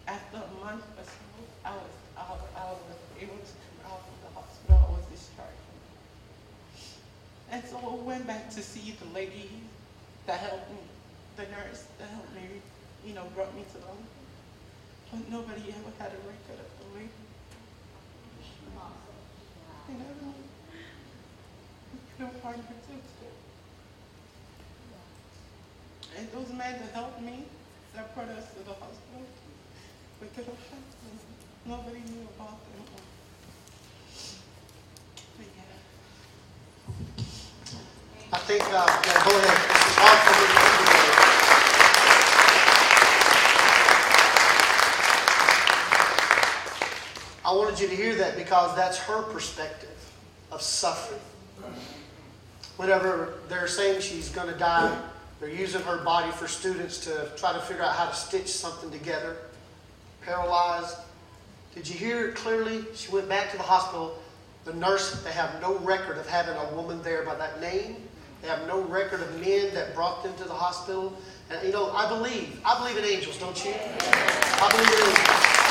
After 0.06 0.36
a 0.36 0.64
month 0.64 0.84
or 0.98 1.04
so, 1.04 1.26
I 1.64 1.72
was, 1.72 1.94
I, 2.16 2.22
I 2.60 2.64
was 2.72 2.98
able 3.20 3.40
to 3.40 3.54
come 3.56 3.92
out 3.92 4.04
of 4.04 4.16
the 4.20 4.30
hospital. 4.36 4.76
I 4.76 4.90
was 4.92 5.04
discharged. 5.08 5.64
And 7.50 7.64
so 7.64 7.76
I 7.78 7.94
went 8.04 8.26
back 8.26 8.50
to 8.50 8.62
see 8.62 8.96
the 9.00 9.08
lady 9.14 9.50
that 10.26 10.40
helped 10.40 10.70
me, 10.70 10.78
the 11.36 11.44
nurse 11.44 11.84
that 11.98 12.08
helped 12.08 12.34
me, 12.34 12.60
you 13.06 13.14
know, 13.14 13.24
brought 13.34 13.54
me 13.54 13.62
to 13.72 13.78
the 13.78 13.86
hospital. 13.86 14.08
But 15.10 15.30
nobody 15.30 15.72
ever 15.72 15.92
had 15.98 16.12
a 16.12 16.20
record 16.26 16.60
of 16.60 16.70
the 16.80 16.86
lady. 16.98 17.10
And 19.88 20.00
I 20.00 20.12
don't, 20.20 20.44
we 21.92 21.98
couldn't 22.16 22.42
find 22.42 22.56
her. 22.56 22.74
And 26.16 26.30
those 26.30 26.48
men 26.50 26.78
that 26.78 26.92
helped 26.94 27.20
me, 27.22 27.44
that 27.94 28.14
brought 28.14 28.28
us 28.28 28.46
to 28.54 28.62
the 28.62 28.74
hospital, 28.74 29.26
could 30.20 30.44
have 30.44 30.58
found 30.58 30.82
them. 31.02 31.18
Nobody 31.66 32.00
knew 32.10 32.26
about 32.36 32.58
them. 32.64 32.84
But 35.36 35.46
yeah. 35.56 35.78
I 38.32 38.38
think, 38.38 38.62
uh, 38.62 38.86
yeah, 39.06 39.24
go 39.24 39.38
ahead. 39.38 39.74
I 47.46 47.52
wanted 47.52 47.78
you 47.78 47.88
to 47.88 47.94
hear 47.94 48.14
that 48.16 48.36
because 48.36 48.74
that's 48.74 48.98
her 48.98 49.22
perspective 49.22 49.90
of 50.50 50.62
suffering. 50.62 51.20
Whenever 52.78 53.34
they're 53.48 53.68
saying 53.68 54.00
she's 54.00 54.30
going 54.30 54.50
to 54.50 54.58
die, 54.58 54.96
they're 55.40 55.50
using 55.50 55.82
her 55.82 55.98
body 55.98 56.32
for 56.32 56.48
students 56.48 56.98
to 57.04 57.28
try 57.36 57.52
to 57.52 57.60
figure 57.60 57.82
out 57.82 57.94
how 57.94 58.08
to 58.08 58.14
stitch 58.14 58.48
something 58.48 58.90
together. 58.90 59.36
Paralyzed. 60.24 60.96
Did 61.74 61.88
you 61.88 61.96
hear 61.96 62.28
it 62.28 62.34
clearly? 62.34 62.84
She 62.94 63.10
went 63.10 63.28
back 63.28 63.50
to 63.50 63.56
the 63.56 63.62
hospital. 63.62 64.18
The 64.64 64.72
nurse, 64.74 65.22
they 65.22 65.32
have 65.32 65.60
no 65.60 65.78
record 65.80 66.16
of 66.16 66.26
having 66.26 66.54
a 66.54 66.74
woman 66.74 67.02
there 67.02 67.24
by 67.24 67.34
that 67.34 67.60
name. 67.60 67.96
They 68.40 68.48
have 68.48 68.66
no 68.66 68.80
record 68.82 69.20
of 69.20 69.40
men 69.40 69.74
that 69.74 69.94
brought 69.94 70.22
them 70.22 70.34
to 70.36 70.44
the 70.44 70.54
hospital. 70.54 71.12
And 71.50 71.66
you 71.66 71.72
know, 71.72 71.90
I 71.90 72.08
believe, 72.08 72.60
I 72.64 72.78
believe 72.78 72.96
in 72.96 73.04
angels, 73.04 73.38
don't 73.38 73.64
you? 73.64 73.74
I 73.74 74.70
believe 74.70 74.88
in 74.88 74.94
angels. 74.94 75.64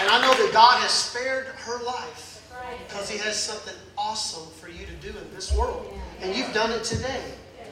And 0.00 0.10
I 0.10 0.20
know 0.20 0.34
that 0.34 0.52
God 0.52 0.80
has 0.80 0.90
spared 0.90 1.46
her 1.46 1.82
life 1.84 2.42
because 2.88 3.08
He 3.08 3.18
has 3.18 3.40
something 3.40 3.74
awesome 3.96 4.50
for 4.60 4.68
you 4.68 4.84
to 4.86 4.92
do 4.94 5.08
in 5.16 5.34
this 5.34 5.56
world. 5.56 5.92
And 6.20 6.34
you've 6.34 6.52
done 6.52 6.72
it 6.72 6.82
today. 6.84 7.22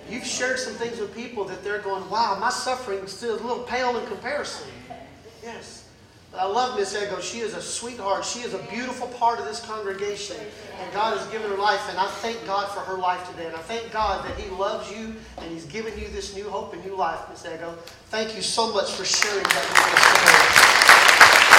You've 0.09 0.27
shared 0.27 0.59
some 0.59 0.75
things 0.75 0.99
with 0.99 1.15
people 1.15 1.45
that 1.45 1.63
they're 1.63 1.79
going, 1.79 2.09
wow, 2.11 2.37
my 2.41 2.51
suffering 2.51 2.99
is 3.01 3.13
still 3.13 3.35
a 3.35 3.43
little 3.43 3.65
pale 3.65 3.99
in 3.99 4.07
comparison. 4.07 4.69
Yes. 5.43 5.89
But 6.33 6.41
I 6.41 6.47
love 6.47 6.79
Miss 6.79 6.97
Ego. 6.97 7.21
She 7.21 7.41
is 7.41 7.55
a 7.55 7.61
sweetheart. 7.61 8.25
She 8.25 8.41
is 8.41 8.55
a 8.55 8.59
beautiful 8.71 9.07
part 9.09 9.39
of 9.39 9.45
this 9.45 9.65
congregation. 9.65 10.39
And 10.81 10.93
God 10.93 11.19
has 11.19 11.27
given 11.29 11.51
her 11.51 11.59
life. 11.59 11.87
And 11.91 11.99
I 11.99 12.07
thank 12.07 12.45
God 12.47 12.69
for 12.69 12.81
her 12.81 12.97
life 12.97 13.29
today. 13.31 13.47
And 13.47 13.55
I 13.55 13.61
thank 13.61 13.93
God 13.93 14.25
that 14.25 14.39
He 14.39 14.49
loves 14.51 14.91
you 14.91 15.15
and 15.39 15.51
He's 15.51 15.67
given 15.67 15.99
you 15.99 16.09
this 16.09 16.35
new 16.35 16.49
hope 16.49 16.73
and 16.73 16.85
new 16.85 16.97
life, 16.97 17.21
Miss 17.29 17.45
Ego. 17.45 17.75
Thank 18.09 18.35
you 18.35 18.41
so 18.43 18.73
much 18.73 18.93
for 18.93 19.05
sharing 19.05 19.45
that 19.45 19.69
with 19.69 19.79
us 19.79 21.47
today. 21.47 21.52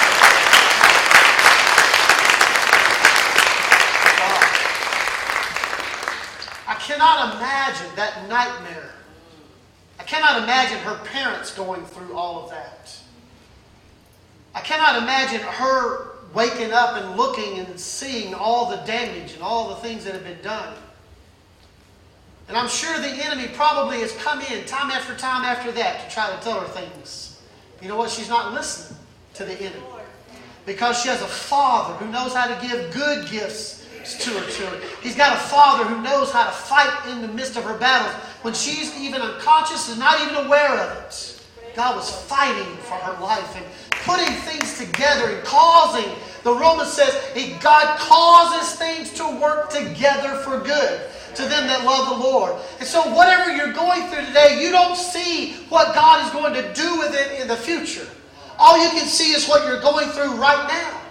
Cannot 6.83 7.35
imagine 7.35 7.95
that 7.95 8.27
nightmare. 8.27 8.91
I 9.99 10.03
cannot 10.03 10.43
imagine 10.43 10.77
her 10.79 10.97
parents 11.05 11.53
going 11.53 11.85
through 11.85 12.15
all 12.15 12.43
of 12.43 12.49
that. 12.51 12.97
I 14.53 14.61
cannot 14.61 15.01
imagine 15.01 15.39
her 15.39 16.09
waking 16.33 16.71
up 16.73 16.97
and 16.97 17.15
looking 17.15 17.59
and 17.59 17.79
seeing 17.79 18.33
all 18.33 18.69
the 18.69 18.77
damage 18.85 19.33
and 19.33 19.41
all 19.41 19.69
the 19.69 19.75
things 19.75 20.03
that 20.03 20.13
have 20.13 20.23
been 20.23 20.41
done. 20.41 20.75
And 22.49 22.57
I'm 22.57 22.67
sure 22.67 22.99
the 22.99 23.07
enemy 23.07 23.47
probably 23.53 23.99
has 24.01 24.11
come 24.17 24.41
in 24.41 24.65
time 24.65 24.91
after 24.91 25.15
time 25.15 25.45
after 25.45 25.71
that 25.71 26.07
to 26.07 26.13
try 26.13 26.35
to 26.35 26.43
tell 26.43 26.59
her 26.59 26.67
things. 26.67 27.41
You 27.81 27.87
know 27.87 27.95
what? 27.95 28.09
She's 28.09 28.29
not 28.29 28.53
listening 28.53 28.99
to 29.35 29.45
the 29.45 29.53
enemy. 29.53 29.83
Because 30.65 31.01
she 31.01 31.09
has 31.09 31.21
a 31.21 31.27
father 31.27 31.93
who 31.95 32.11
knows 32.11 32.33
how 32.33 32.47
to 32.47 32.67
give 32.67 32.93
good 32.93 33.29
gifts 33.29 33.82
to 34.03 34.29
her 34.31 34.51
children. 34.51 34.81
He's 35.01 35.15
got 35.15 35.35
a 35.35 35.39
father 35.39 35.85
who 35.85 36.01
knows 36.01 36.31
how 36.31 36.45
to 36.45 36.51
fight 36.51 37.07
in 37.09 37.21
the 37.21 37.27
midst 37.27 37.55
of 37.55 37.63
her 37.63 37.77
battles 37.77 38.13
when 38.41 38.53
she's 38.53 38.95
even 38.99 39.21
unconscious 39.21 39.89
and 39.89 39.99
not 39.99 40.21
even 40.21 40.45
aware 40.45 40.77
of 40.77 40.97
it. 41.05 41.39
God 41.75 41.95
was 41.95 42.11
fighting 42.25 42.75
for 42.77 42.95
her 42.95 43.19
life 43.21 43.55
and 43.55 43.65
putting 44.03 44.33
things 44.41 44.77
together 44.77 45.35
and 45.35 45.43
causing. 45.43 46.11
The 46.43 46.53
Romans 46.53 46.91
says 46.91 47.13
God 47.61 47.97
causes 47.97 48.75
things 48.75 49.13
to 49.13 49.39
work 49.41 49.69
together 49.69 50.35
for 50.43 50.59
good 50.59 51.01
to 51.35 51.41
them 51.43 51.67
that 51.67 51.83
love 51.83 52.09
the 52.09 52.27
Lord. 52.27 52.61
And 52.79 52.87
so, 52.87 53.01
whatever 53.15 53.55
you're 53.55 53.73
going 53.73 54.03
through 54.07 54.25
today, 54.25 54.61
you 54.61 54.71
don't 54.71 54.95
see 54.95 55.53
what 55.69 55.95
God 55.95 56.25
is 56.25 56.31
going 56.31 56.53
to 56.53 56.73
do 56.73 56.99
with 56.99 57.15
it 57.15 57.41
in 57.41 57.47
the 57.47 57.55
future. 57.55 58.07
All 58.59 58.77
you 58.83 58.89
can 58.91 59.07
see 59.07 59.31
is 59.31 59.47
what 59.47 59.65
you're 59.65 59.81
going 59.81 60.09
through 60.09 60.35
right 60.35 60.67
now. 60.67 61.02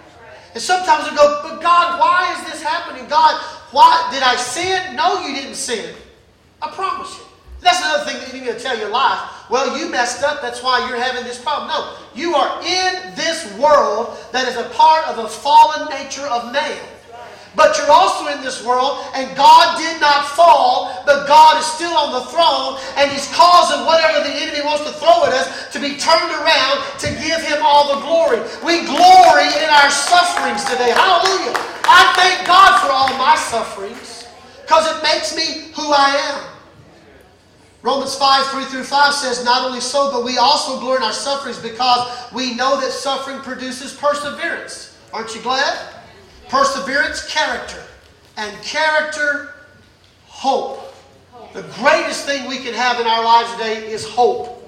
And 0.53 0.61
sometimes 0.61 1.09
we 1.09 1.17
go, 1.17 1.39
but 1.43 1.61
God, 1.61 1.99
why 1.99 2.35
is 2.37 2.51
this 2.51 2.61
happening? 2.61 3.07
God, 3.07 3.41
why 3.71 4.09
did 4.13 4.21
I 4.21 4.35
sin? 4.35 4.95
No, 4.95 5.25
you 5.25 5.35
didn't 5.35 5.55
sin. 5.55 5.95
I 6.61 6.69
promise 6.69 7.17
you. 7.17 7.23
That's 7.61 7.79
another 7.79 8.05
thing 8.05 8.19
that 8.19 8.33
you 8.33 8.41
need 8.41 8.51
to 8.51 8.59
tell 8.59 8.77
your 8.77 8.89
life. 8.89 9.49
Well, 9.49 9.77
you 9.77 9.89
messed 9.89 10.21
up, 10.23 10.41
that's 10.41 10.61
why 10.61 10.87
you're 10.87 10.99
having 10.99 11.23
this 11.23 11.41
problem. 11.41 11.69
No, 11.69 11.95
you 12.13 12.35
are 12.35 12.59
in 12.61 13.15
this 13.15 13.57
world 13.57 14.17
that 14.31 14.47
is 14.47 14.57
a 14.57 14.69
part 14.69 15.07
of 15.07 15.15
the 15.15 15.27
fallen 15.27 15.89
nature 15.89 16.27
of 16.27 16.51
man. 16.51 16.81
But 17.55 17.77
you're 17.77 17.91
also 17.91 18.33
in 18.33 18.41
this 18.41 18.65
world, 18.65 19.05
and 19.13 19.29
God 19.37 19.77
did 19.77 20.01
not 20.01 20.25
fall, 20.33 21.03
but 21.05 21.27
God 21.27 21.59
is 21.59 21.65
still 21.65 21.93
on 21.93 22.11
the 22.11 22.25
throne, 22.33 22.81
and 22.97 23.11
He's 23.11 23.29
causing 23.33 23.85
whatever 23.85 24.25
the 24.25 24.33
enemy 24.33 24.65
wants 24.65 24.83
to 24.89 24.93
throw 24.97 25.25
at 25.25 25.33
us 25.33 25.71
to 25.71 25.79
be 25.79 25.97
turned 25.97 26.33
around 26.33 26.81
to 26.99 27.07
give 27.21 27.45
Him 27.45 27.61
all 27.61 27.93
the 27.93 28.01
glory. 28.01 28.41
We 28.65 28.85
glory 28.89 29.47
in 29.61 29.69
our 29.69 29.89
sufferings 29.89 30.65
today. 30.65 30.89
Hallelujah. 30.97 31.53
I 31.85 32.13
thank 32.17 32.47
God 32.47 32.81
for 32.81 32.89
all 32.89 33.13
my 33.21 33.35
sufferings 33.35 34.25
because 34.61 34.89
it 34.89 35.03
makes 35.03 35.35
me 35.35 35.69
who 35.75 35.93
I 35.93 36.09
am. 36.33 36.53
Romans 37.83 38.15
5, 38.15 38.47
3 38.47 38.63
through 38.65 38.83
5 38.85 39.13
says, 39.13 39.43
Not 39.43 39.67
only 39.67 39.81
so, 39.81 40.09
but 40.09 40.23
we 40.23 40.37
also 40.37 40.79
glory 40.79 40.97
in 40.97 41.03
our 41.03 41.11
sufferings 41.11 41.59
because 41.59 42.31
we 42.31 42.55
know 42.55 42.79
that 42.79 42.91
suffering 42.91 43.39
produces 43.41 43.93
perseverance. 43.93 44.97
Aren't 45.11 45.35
you 45.35 45.41
glad? 45.41 46.02
Perseverance, 46.53 47.27
character. 47.33 47.81
And 48.37 48.55
character, 48.61 49.55
hope. 50.27 50.93
The 51.53 51.63
greatest 51.79 52.27
thing 52.27 52.47
we 52.47 52.59
can 52.59 52.75
have 52.75 52.99
in 52.99 53.07
our 53.07 53.25
lives 53.25 53.51
today 53.53 53.91
is 53.91 54.07
hope. 54.07 54.63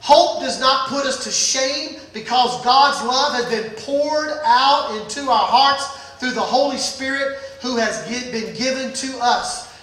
Hope 0.00 0.42
does 0.42 0.60
not 0.60 0.88
put 0.88 1.06
us 1.06 1.24
to 1.24 1.30
shame 1.30 1.98
because 2.12 2.62
God's 2.62 3.02
love 3.06 3.32
has 3.32 3.46
been 3.46 3.70
poured 3.86 4.28
out 4.44 5.00
into 5.00 5.30
our 5.30 5.46
hearts 5.46 5.86
through 6.18 6.32
the 6.32 6.42
Holy 6.42 6.76
Spirit 6.76 7.38
who 7.62 7.78
has 7.78 8.06
been 8.30 8.54
given 8.54 8.92
to 8.92 9.18
us. 9.18 9.74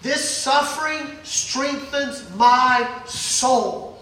This 0.00 0.26
suffering 0.26 1.18
strengthens 1.22 2.34
my 2.34 2.88
soul. 3.04 3.98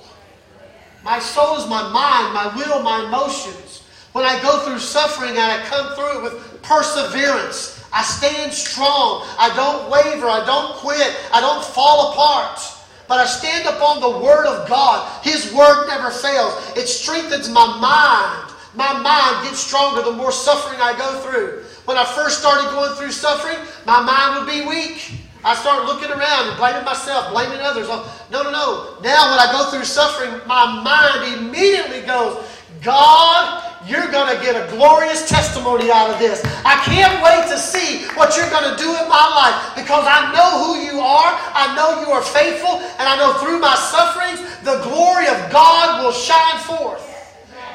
My 1.02 1.18
soul 1.18 1.56
is 1.56 1.66
my 1.66 1.82
mind, 1.82 2.32
my 2.32 2.54
will, 2.54 2.80
my 2.84 3.06
emotions. 3.06 3.71
When 4.12 4.24
I 4.24 4.40
go 4.42 4.60
through 4.60 4.78
suffering 4.78 5.30
and 5.30 5.40
I 5.40 5.64
come 5.64 5.94
through 5.94 6.18
it 6.18 6.22
with 6.22 6.62
perseverance, 6.62 7.82
I 7.92 8.02
stand 8.02 8.52
strong. 8.52 9.24
I 9.38 9.52
don't 9.54 9.90
waver. 9.90 10.28
I 10.28 10.44
don't 10.44 10.74
quit. 10.76 11.16
I 11.32 11.40
don't 11.40 11.64
fall 11.64 12.12
apart. 12.12 12.60
But 13.08 13.20
I 13.20 13.26
stand 13.26 13.68
upon 13.68 14.00
the 14.00 14.24
Word 14.24 14.46
of 14.46 14.68
God. 14.68 15.24
His 15.24 15.52
Word 15.52 15.86
never 15.88 16.10
fails. 16.10 16.54
It 16.76 16.88
strengthens 16.88 17.48
my 17.48 17.66
mind. 17.80 18.52
My 18.74 18.98
mind 19.00 19.46
gets 19.46 19.58
stronger 19.58 20.02
the 20.02 20.12
more 20.12 20.32
suffering 20.32 20.80
I 20.80 20.96
go 20.96 21.20
through. 21.20 21.64
When 21.84 21.98
I 21.98 22.04
first 22.04 22.40
started 22.40 22.70
going 22.70 22.94
through 22.94 23.12
suffering, 23.12 23.58
my 23.84 24.00
mind 24.00 24.40
would 24.40 24.50
be 24.50 24.66
weak. 24.66 25.12
I 25.44 25.54
start 25.56 25.84
looking 25.84 26.10
around 26.10 26.48
and 26.48 26.56
blaming 26.56 26.84
myself, 26.84 27.32
blaming 27.32 27.58
others. 27.60 27.88
Oh, 27.90 28.08
no, 28.30 28.42
no, 28.44 28.50
no. 28.50 29.00
Now, 29.02 29.30
when 29.30 29.40
I 29.40 29.48
go 29.52 29.70
through 29.70 29.84
suffering, 29.84 30.40
my 30.46 30.80
mind 30.80 31.44
immediately 31.44 32.02
goes, 32.02 32.46
God, 32.80 33.71
you're 33.86 34.10
going 34.10 34.34
to 34.34 34.40
get 34.42 34.54
a 34.54 34.70
glorious 34.70 35.28
testimony 35.28 35.90
out 35.90 36.10
of 36.10 36.18
this. 36.18 36.42
I 36.64 36.76
can't 36.86 37.22
wait 37.22 37.50
to 37.50 37.58
see 37.58 38.06
what 38.14 38.36
you're 38.36 38.50
going 38.50 38.70
to 38.70 38.76
do 38.78 38.88
in 38.88 39.08
my 39.08 39.26
life 39.34 39.74
because 39.74 40.04
I 40.06 40.30
know 40.30 40.62
who 40.62 40.86
you 40.86 41.00
are. 41.00 41.32
I 41.54 41.74
know 41.74 42.00
you 42.00 42.10
are 42.12 42.22
faithful. 42.22 42.78
And 42.98 43.08
I 43.08 43.16
know 43.16 43.34
through 43.42 43.58
my 43.58 43.74
sufferings, 43.74 44.40
the 44.62 44.80
glory 44.86 45.26
of 45.26 45.50
God 45.50 46.04
will 46.04 46.12
shine 46.12 46.58
forth. 46.62 47.02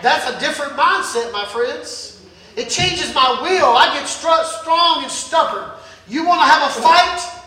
That's 0.01 0.29
a 0.29 0.39
different 0.39 0.73
mindset, 0.73 1.31
my 1.33 1.45
friends. 1.45 2.25
It 2.55 2.69
changes 2.69 3.13
my 3.13 3.39
will. 3.41 3.75
I 3.75 3.93
get 3.93 4.07
strong 4.07 5.03
and 5.03 5.11
stubborn. 5.11 5.69
You 6.07 6.25
want 6.25 6.39
to 6.41 6.45
have 6.45 6.71
a 6.71 6.81
fight? 6.81 7.43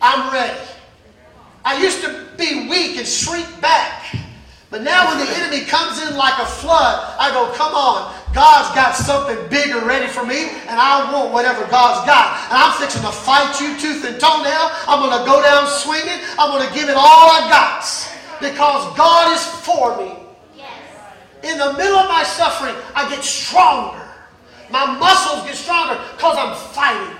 I'm 0.00 0.32
ready. 0.32 0.60
I 1.64 1.80
used 1.82 2.02
to 2.02 2.26
be 2.36 2.68
weak 2.68 2.96
and 2.98 3.06
shrink 3.06 3.48
back. 3.60 4.16
But 4.72 4.80
now 4.80 5.12
when 5.12 5.20
the 5.20 5.28
enemy 5.36 5.68
comes 5.68 6.00
in 6.00 6.16
like 6.16 6.40
a 6.40 6.46
flood, 6.46 6.96
I 7.20 7.28
go, 7.28 7.52
come 7.52 7.76
on. 7.76 8.08
God's 8.32 8.74
got 8.74 8.96
something 8.96 9.36
bigger 9.52 9.84
ready 9.84 10.08
for 10.08 10.24
me, 10.24 10.48
and 10.64 10.80
I 10.80 11.12
want 11.12 11.30
whatever 11.30 11.68
God's 11.68 12.08
got. 12.08 12.40
And 12.48 12.56
I'm 12.56 12.72
fixing 12.80 13.04
to 13.04 13.12
fight 13.12 13.60
you 13.60 13.76
tooth 13.76 14.08
and 14.08 14.16
toe 14.16 14.40
now. 14.40 14.72
I'm 14.88 15.04
going 15.04 15.12
to 15.12 15.28
go 15.28 15.44
down 15.44 15.68
swinging. 15.68 16.16
I'm 16.40 16.56
going 16.56 16.66
to 16.66 16.72
give 16.72 16.88
it 16.88 16.96
all 16.96 17.28
I 17.28 17.52
got 17.52 17.84
because 18.40 18.96
God 18.96 19.36
is 19.36 19.44
for 19.60 20.00
me. 20.00 20.16
In 21.44 21.58
the 21.58 21.76
middle 21.76 22.00
of 22.00 22.08
my 22.08 22.24
suffering, 22.24 22.74
I 22.94 23.10
get 23.12 23.22
stronger. 23.22 24.08
My 24.70 24.86
muscles 24.96 25.44
get 25.44 25.54
stronger 25.54 26.00
because 26.16 26.32
I'm 26.40 26.56
fighting. 26.72 27.16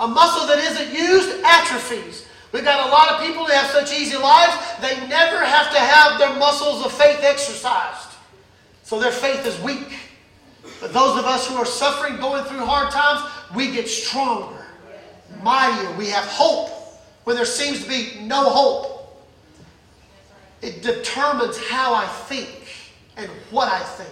A 0.00 0.06
muscle 0.06 0.46
that 0.48 0.58
isn't 0.58 0.92
used 0.92 1.40
atrophies. 1.44 2.28
We've 2.52 2.64
got 2.64 2.88
a 2.88 2.90
lot 2.90 3.12
of 3.12 3.26
people 3.26 3.46
that 3.46 3.56
have 3.64 3.70
such 3.70 3.96
easy 3.96 4.16
lives, 4.16 4.52
they 4.80 5.06
never 5.06 5.44
have 5.44 5.72
to 5.72 5.78
have 5.78 6.18
their 6.18 6.34
muscles 6.38 6.84
of 6.84 6.92
faith 6.92 7.20
exercised. 7.22 8.08
So 8.82 8.98
their 8.98 9.12
faith 9.12 9.46
is 9.46 9.60
weak. 9.60 9.98
But 10.80 10.92
those 10.92 11.18
of 11.18 11.24
us 11.26 11.46
who 11.46 11.54
are 11.54 11.66
suffering, 11.66 12.16
going 12.16 12.44
through 12.44 12.64
hard 12.64 12.90
times, 12.90 13.30
we 13.54 13.70
get 13.70 13.88
stronger, 13.88 14.66
mightier. 15.42 15.92
We 15.96 16.08
have 16.08 16.24
hope 16.24 16.70
when 17.24 17.36
there 17.36 17.44
seems 17.44 17.82
to 17.84 17.88
be 17.88 18.20
no 18.22 18.48
hope. 18.48 18.96
It 20.62 20.82
determines 20.82 21.58
how 21.68 21.94
I 21.94 22.06
think 22.06 22.66
and 23.16 23.30
what 23.50 23.68
I 23.68 23.78
think. 23.80 24.10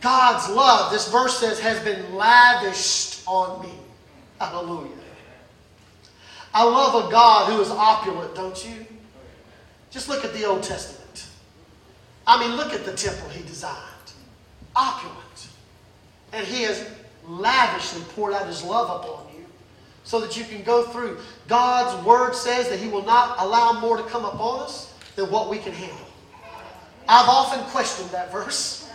God's 0.00 0.48
love, 0.54 0.92
this 0.92 1.10
verse 1.10 1.38
says, 1.38 1.58
has 1.58 1.82
been 1.82 2.14
lavished 2.14 3.22
on 3.26 3.62
me. 3.62 3.72
Hallelujah. 4.40 4.97
I 6.58 6.64
love 6.64 7.06
a 7.06 7.08
God 7.08 7.52
who 7.52 7.60
is 7.60 7.70
opulent, 7.70 8.34
don't 8.34 8.66
you? 8.66 8.84
Just 9.92 10.08
look 10.08 10.24
at 10.24 10.32
the 10.32 10.44
Old 10.44 10.64
Testament. 10.64 11.28
I 12.26 12.40
mean, 12.40 12.56
look 12.56 12.72
at 12.72 12.84
the 12.84 12.94
temple 12.94 13.28
he 13.28 13.44
designed. 13.44 13.78
Opulent. 14.74 15.50
And 16.32 16.44
he 16.44 16.64
has 16.64 16.84
lavishly 17.28 18.02
poured 18.16 18.34
out 18.34 18.48
his 18.48 18.64
love 18.64 19.04
upon 19.04 19.32
you 19.36 19.44
so 20.02 20.18
that 20.18 20.36
you 20.36 20.42
can 20.42 20.64
go 20.64 20.82
through. 20.82 21.18
God's 21.46 22.04
word 22.04 22.34
says 22.34 22.68
that 22.70 22.80
he 22.80 22.88
will 22.88 23.04
not 23.04 23.36
allow 23.38 23.78
more 23.78 23.96
to 23.96 24.02
come 24.02 24.24
upon 24.24 24.58
us 24.58 24.92
than 25.14 25.30
what 25.30 25.48
we 25.48 25.58
can 25.58 25.72
handle. 25.72 26.08
I've 27.08 27.28
often 27.28 27.62
questioned 27.70 28.10
that 28.10 28.32
verse. 28.32 28.90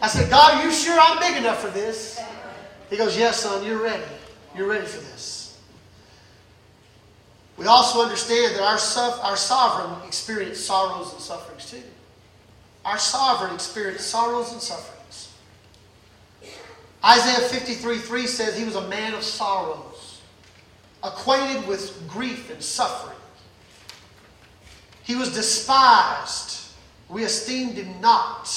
I 0.00 0.06
said, 0.06 0.30
God, 0.30 0.54
are 0.54 0.64
you 0.64 0.70
sure 0.70 0.96
I'm 0.96 1.18
big 1.18 1.36
enough 1.36 1.60
for 1.60 1.70
this? 1.70 2.20
He 2.90 2.96
goes, 2.96 3.18
Yes, 3.18 3.40
son, 3.40 3.64
you're 3.64 3.82
ready. 3.82 4.04
You're 4.54 4.68
ready 4.68 4.86
for 4.86 5.00
this. 5.00 5.37
We 7.58 7.66
also 7.66 8.00
understand 8.00 8.54
that 8.54 8.62
our, 8.62 8.78
our 9.24 9.36
sovereign 9.36 10.06
experienced 10.06 10.64
sorrows 10.64 11.12
and 11.12 11.20
sufferings 11.20 11.68
too. 11.68 11.82
Our 12.84 12.98
sovereign 12.98 13.52
experienced 13.52 14.08
sorrows 14.08 14.52
and 14.52 14.62
sufferings. 14.62 15.34
Isaiah 17.04 17.48
53 17.48 17.98
3 17.98 18.26
says 18.28 18.56
he 18.56 18.64
was 18.64 18.76
a 18.76 18.88
man 18.88 19.12
of 19.12 19.24
sorrows, 19.24 20.20
acquainted 21.02 21.66
with 21.66 22.08
grief 22.08 22.48
and 22.50 22.62
suffering. 22.62 23.18
He 25.02 25.16
was 25.16 25.34
despised. 25.34 26.72
We 27.08 27.24
esteemed 27.24 27.74
him 27.74 28.00
not. 28.00 28.48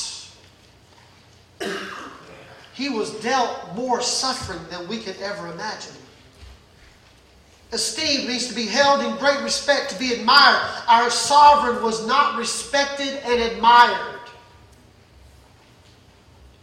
he 2.75 2.89
was 2.89 3.11
dealt 3.21 3.73
more 3.75 4.01
suffering 4.01 4.59
than 4.69 4.87
we 4.87 4.99
could 4.99 5.17
ever 5.21 5.47
imagine. 5.51 5.93
Esteemed 7.71 8.27
means 8.27 8.47
to 8.47 8.53
be 8.53 8.65
held 8.65 9.01
in 9.01 9.15
great 9.17 9.41
respect, 9.41 9.91
to 9.91 9.99
be 9.99 10.13
admired. 10.13 10.61
Our 10.87 11.09
sovereign 11.09 11.81
was 11.81 12.05
not 12.05 12.37
respected 12.37 13.21
and 13.23 13.41
admired. 13.53 14.19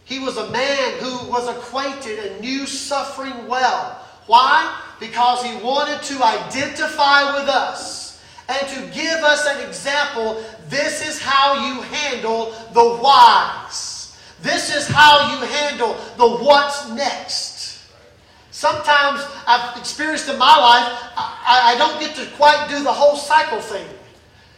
He 0.05 0.19
was 0.19 0.37
a 0.37 0.49
man 0.51 0.99
who 0.99 1.29
was 1.29 1.47
acquainted 1.47 2.19
and 2.19 2.41
knew 2.41 2.65
suffering 2.65 3.47
well. 3.47 4.05
Why? 4.27 4.81
Because 4.99 5.43
he 5.43 5.55
wanted 5.63 6.03
to 6.03 6.23
identify 6.23 7.39
with 7.39 7.49
us 7.49 8.23
and 8.47 8.67
to 8.67 8.95
give 8.95 9.23
us 9.23 9.47
an 9.47 9.67
example. 9.67 10.43
This 10.67 11.07
is 11.07 11.21
how 11.21 11.67
you 11.67 11.81
handle 11.81 12.51
the 12.73 12.97
whys. 12.97 14.15
This 14.41 14.75
is 14.75 14.87
how 14.87 15.31
you 15.31 15.45
handle 15.45 15.93
the 16.17 16.43
what's 16.43 16.89
next. 16.89 17.58
Sometimes 18.59 19.23
I've 19.47 19.79
experienced 19.79 20.27
in 20.27 20.37
my 20.37 20.51
life, 20.51 20.83
I, 21.15 21.71
I 21.71 21.77
don't 21.77 21.97
get 21.97 22.13
to 22.17 22.25
quite 22.35 22.67
do 22.67 22.83
the 22.83 22.91
whole 22.91 23.15
cycle 23.15 23.61
thing. 23.61 23.87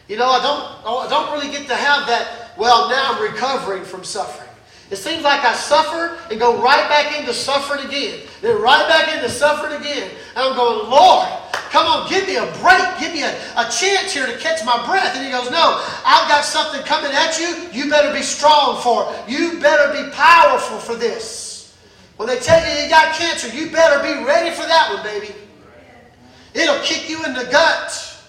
You 0.07 0.17
know, 0.17 0.25
I 0.25 0.41
don't, 0.41 0.81
oh, 0.89 1.05
I 1.05 1.07
don't 1.07 1.31
really 1.31 1.53
get 1.53 1.67
to 1.67 1.75
have 1.75 2.07
that, 2.07 2.57
well, 2.57 2.89
now 2.89 3.13
I'm 3.13 3.21
recovering 3.21 3.83
from 3.83 4.03
suffering. 4.03 4.49
It 4.89 4.95
seems 4.95 5.21
like 5.21 5.45
I 5.45 5.53
suffer 5.53 6.17
and 6.31 6.39
go 6.39 6.59
right 6.63 6.89
back 6.89 7.15
into 7.19 7.31
suffering 7.31 7.85
again. 7.85 8.25
Then 8.41 8.59
right 8.59 8.87
back 8.89 9.13
into 9.13 9.29
suffering 9.29 9.79
again. 9.79 10.09
And 10.35 10.49
I'm 10.49 10.55
going, 10.55 10.89
Lord, 10.89 11.29
come 11.69 11.85
on, 11.85 12.09
give 12.09 12.25
me 12.25 12.37
a 12.37 12.49
break. 12.57 12.81
Give 12.99 13.13
me 13.13 13.21
a, 13.21 13.37
a 13.53 13.69
chance 13.69 14.13
here 14.17 14.25
to 14.25 14.35
catch 14.39 14.65
my 14.65 14.83
breath. 14.87 15.15
And 15.15 15.23
he 15.23 15.31
goes, 15.31 15.51
No, 15.51 15.77
I've 16.03 16.27
got 16.27 16.43
something 16.43 16.81
coming 16.89 17.11
at 17.13 17.37
you. 17.37 17.69
You 17.71 17.87
better 17.87 18.11
be 18.11 18.23
strong 18.23 18.81
for 18.81 19.05
it. 19.13 19.29
You 19.29 19.61
better 19.61 19.93
be 19.93 20.09
powerful 20.09 20.79
for 20.79 20.95
this. 20.95 21.50
When 22.21 22.29
they 22.29 22.37
tell 22.37 22.61
you 22.63 22.83
you 22.83 22.87
got 22.87 23.15
cancer, 23.15 23.47
you 23.47 23.71
better 23.71 23.97
be 24.03 24.23
ready 24.23 24.51
for 24.51 24.61
that 24.61 24.93
one, 24.93 25.01
baby. 25.01 25.33
It'll 26.53 26.77
kick 26.83 27.09
you 27.09 27.25
in 27.25 27.33
the 27.33 27.45
gut. 27.45 28.21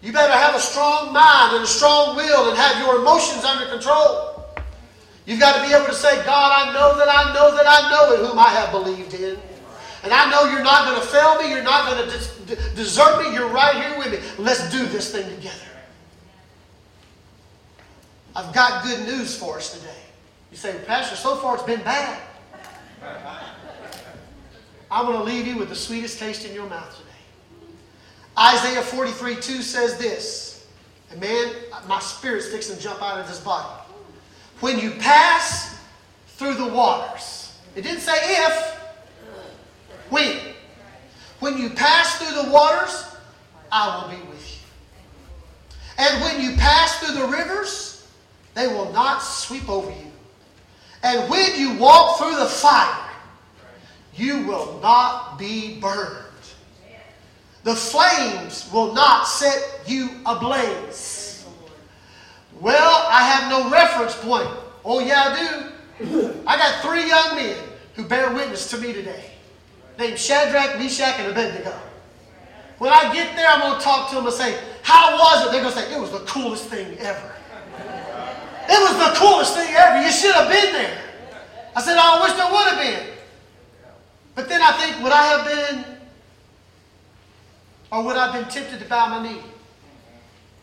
You 0.00 0.12
better 0.12 0.32
have 0.32 0.54
a 0.54 0.60
strong 0.60 1.12
mind 1.12 1.56
and 1.56 1.64
a 1.64 1.66
strong 1.66 2.14
will 2.14 2.50
and 2.50 2.56
have 2.56 2.78
your 2.78 3.00
emotions 3.00 3.44
under 3.44 3.66
control. 3.66 4.46
You've 5.26 5.40
got 5.40 5.60
to 5.60 5.68
be 5.68 5.74
able 5.74 5.86
to 5.86 5.92
say, 5.92 6.24
God, 6.24 6.52
I 6.54 6.72
know 6.72 6.96
that 6.96 7.08
I 7.08 7.34
know 7.34 7.56
that 7.56 7.66
I 7.66 7.90
know 7.90 8.14
in 8.14 8.30
whom 8.30 8.38
I 8.38 8.50
have 8.50 8.70
believed 8.70 9.12
in. 9.14 9.38
And 10.04 10.12
I 10.12 10.30
know 10.30 10.48
you're 10.52 10.62
not 10.62 10.84
going 10.84 11.00
to 11.00 11.06
fail 11.08 11.42
me. 11.42 11.50
You're 11.50 11.64
not 11.64 11.90
going 11.90 12.08
to 12.08 12.76
desert 12.76 13.24
me. 13.24 13.34
You're 13.34 13.48
right 13.48 13.74
here 13.74 13.98
with 13.98 14.12
me. 14.12 14.18
Let's 14.38 14.70
do 14.70 14.86
this 14.86 15.10
thing 15.10 15.28
together. 15.34 15.66
I've 18.36 18.54
got 18.54 18.84
good 18.84 19.04
news 19.04 19.36
for 19.36 19.56
us 19.56 19.76
today. 19.76 19.98
You 20.52 20.56
say, 20.56 20.78
Pastor, 20.86 21.16
so 21.16 21.34
far 21.34 21.56
it's 21.56 21.64
been 21.64 21.82
bad. 21.82 22.22
I'm 24.90 25.06
going 25.06 25.18
to 25.18 25.24
leave 25.24 25.46
you 25.46 25.56
with 25.56 25.68
the 25.68 25.74
sweetest 25.74 26.18
taste 26.18 26.44
in 26.44 26.54
your 26.54 26.68
mouth 26.68 26.90
today. 26.96 27.10
Isaiah 28.38 28.82
43 28.82 29.36
2 29.36 29.62
says 29.62 29.98
this. 29.98 30.68
And 31.10 31.20
man, 31.20 31.52
my 31.88 32.00
spirit's 32.00 32.48
fixing 32.48 32.76
to 32.76 32.82
jump 32.82 33.02
out 33.02 33.18
of 33.18 33.26
this 33.28 33.40
body. 33.40 33.68
When 34.60 34.78
you 34.78 34.92
pass 34.92 35.78
through 36.28 36.54
the 36.54 36.68
waters, 36.68 37.58
it 37.76 37.82
didn't 37.82 38.00
say 38.00 38.14
if, 38.14 38.74
when. 40.10 40.38
When 41.40 41.58
you 41.58 41.70
pass 41.70 42.16
through 42.18 42.42
the 42.42 42.50
waters, 42.50 43.16
I 43.70 43.96
will 43.96 44.16
be 44.16 44.22
with 44.30 44.50
you. 44.50 44.58
And 45.98 46.22
when 46.22 46.40
you 46.40 46.56
pass 46.56 46.98
through 46.98 47.20
the 47.20 47.26
rivers, 47.26 48.08
they 48.54 48.66
will 48.68 48.92
not 48.92 49.18
sweep 49.18 49.68
over 49.68 49.90
you. 49.90 50.12
And 51.04 51.28
when 51.28 51.60
you 51.60 51.74
walk 51.74 52.16
through 52.16 52.36
the 52.36 52.46
fire, 52.46 53.10
you 54.14 54.46
will 54.46 54.80
not 54.80 55.38
be 55.38 55.78
burned. 55.78 56.24
The 57.62 57.76
flames 57.76 58.70
will 58.72 58.94
not 58.94 59.24
set 59.28 59.82
you 59.86 60.08
ablaze. 60.24 61.46
Well, 62.58 63.06
I 63.08 63.22
have 63.24 63.50
no 63.50 63.70
reference 63.70 64.16
point. 64.16 64.48
Oh, 64.82 65.00
yeah, 65.00 65.36
I 66.00 66.00
do. 66.00 66.32
I 66.46 66.56
got 66.56 66.82
three 66.82 67.06
young 67.06 67.36
men 67.36 67.56
who 67.94 68.04
bear 68.04 68.32
witness 68.32 68.70
to 68.70 68.78
me 68.78 68.94
today, 68.94 69.30
named 69.98 70.18
Shadrach, 70.18 70.78
Meshach, 70.78 71.18
and 71.18 71.30
Abednego. 71.30 71.78
When 72.78 72.92
I 72.92 73.12
get 73.12 73.36
there, 73.36 73.48
I'm 73.48 73.60
going 73.60 73.78
to 73.78 73.84
talk 73.84 74.08
to 74.10 74.16
them 74.16 74.26
and 74.26 74.34
say, 74.34 74.58
How 74.82 75.18
was 75.18 75.46
it? 75.46 75.52
They're 75.52 75.62
going 75.62 75.74
to 75.74 75.80
say, 75.80 75.94
It 75.94 76.00
was 76.00 76.10
the 76.10 76.20
coolest 76.20 76.68
thing 76.68 76.96
ever. 76.98 77.32
It 78.68 78.80
was 78.80 78.96
the 78.98 79.18
coolest 79.18 79.54
thing 79.54 79.74
ever. 79.74 80.02
You 80.02 80.12
should 80.12 80.34
have 80.34 80.48
been 80.48 80.72
there. 80.72 80.98
I 81.76 81.82
said, 81.82 81.96
I 81.98 82.20
wish 82.22 82.32
there 82.32 82.50
would 82.50 82.68
have 82.68 82.78
been. 82.78 83.14
But 84.34 84.48
then 84.48 84.60
I 84.62 84.72
think, 84.72 85.02
would 85.02 85.12
I 85.12 85.26
have 85.26 85.44
been 85.46 85.94
or 87.94 88.02
would 88.02 88.16
I 88.16 88.32
have 88.32 88.34
been 88.34 88.50
tempted 88.50 88.80
to 88.80 88.84
bow 88.86 89.06
my 89.06 89.22
knee? 89.22 89.40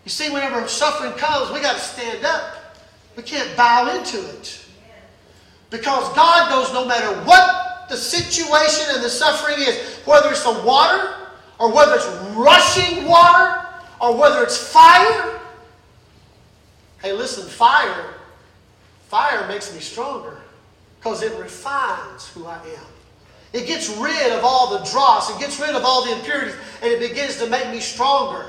You 0.04 0.10
see, 0.10 0.30
whenever 0.30 0.68
suffering 0.68 1.14
comes, 1.14 1.50
we 1.54 1.62
got 1.62 1.76
to 1.76 1.80
stand 1.80 2.26
up. 2.26 2.76
We 3.16 3.24
can't 3.24 3.56
bow 3.56 3.96
into 3.96 4.18
it. 4.18 4.66
Because 5.70 6.14
God 6.14 6.50
knows 6.50 6.74
no 6.74 6.86
matter 6.86 7.08
what 7.24 7.88
the 7.88 7.96
situation 7.96 8.96
and 8.96 9.02
the 9.02 9.10
suffering 9.10 9.56
is, 9.60 10.00
whether 10.04 10.30
it's 10.30 10.44
the 10.44 10.62
water, 10.66 11.16
or 11.58 11.72
whether 11.74 11.96
it's 11.96 12.08
rushing 12.36 13.08
water, 13.08 13.66
or 14.02 14.18
whether 14.18 14.44
it's 14.44 14.58
fire. 14.58 15.40
Hey, 17.02 17.14
listen, 17.14 17.48
fire, 17.48 18.14
fire 19.08 19.48
makes 19.48 19.74
me 19.74 19.80
stronger 19.80 20.38
because 21.00 21.24
it 21.24 21.38
refines 21.40 22.28
who 22.30 22.46
I 22.46 22.58
am. 22.58 22.86
It 23.54 23.68
gets 23.68 23.90
rid 23.98 24.32
of 24.32 24.44
all 24.44 24.78
the 24.78 24.86
dross, 24.90 25.30
it 25.30 25.40
gets 25.40 25.60
rid 25.60 25.76
of 25.76 25.84
all 25.84 26.06
the 26.06 26.14
impurities, 26.14 26.56
and 26.82 26.92
it 26.92 27.00
begins 27.00 27.38
to 27.38 27.48
make 27.48 27.70
me 27.70 27.80
stronger. 27.80 28.46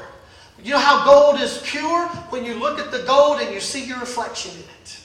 You 0.63 0.73
know 0.73 0.79
how 0.79 1.05
gold 1.05 1.41
is 1.41 1.61
pure? 1.65 2.07
When 2.31 2.45
you 2.45 2.55
look 2.55 2.79
at 2.79 2.93
the 2.93 3.01
gold 3.01 3.41
and 3.41 3.53
you 3.53 3.61
see 3.61 3.85
your 3.85 3.99
reflection 3.99 4.53
in 4.53 4.61
it. 4.61 5.01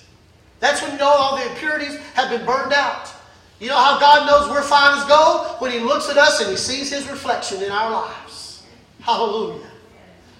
That's 0.60 0.82
when 0.82 0.92
you 0.92 0.98
know 0.98 1.08
all 1.08 1.38
the 1.38 1.50
impurities 1.50 1.98
have 2.14 2.30
been 2.30 2.46
burned 2.46 2.74
out. 2.74 3.12
You 3.60 3.70
know 3.70 3.78
how 3.78 4.00
God 4.00 4.28
knows 4.28 4.52
we're 4.52 4.62
fine 4.62 5.00
as 5.00 5.06
gold? 5.06 5.60
When 5.60 5.72
He 5.72 5.80
looks 5.80 6.10
at 6.10 6.18
us 6.18 6.42
and 6.42 6.52
He 6.52 6.58
sees 6.58 6.92
His 6.92 7.10
reflection 7.10 7.64
in 7.64 7.72
our 7.72 7.90
lives. 7.90 8.64
Hallelujah. 9.02 9.68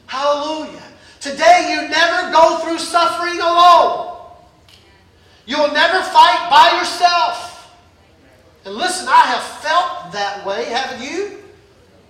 Hallelujah. 0.06 0.84
Today 1.19 1.69
you 1.71 1.89
never 1.89 2.32
go 2.32 2.60
through 2.60 2.80
suffering 2.80 3.39
alone. 3.39 4.17
You'll 5.45 5.71
never 5.71 6.01
fight 6.03 6.49
by 6.49 6.77
yourself. 6.77 7.75
And 8.65 8.75
listen, 8.75 9.08
I 9.08 9.21
have 9.21 9.43
felt 9.43 10.12
that 10.12 10.45
way, 10.45 10.65
haven't 10.65 11.01
you? 11.01 11.38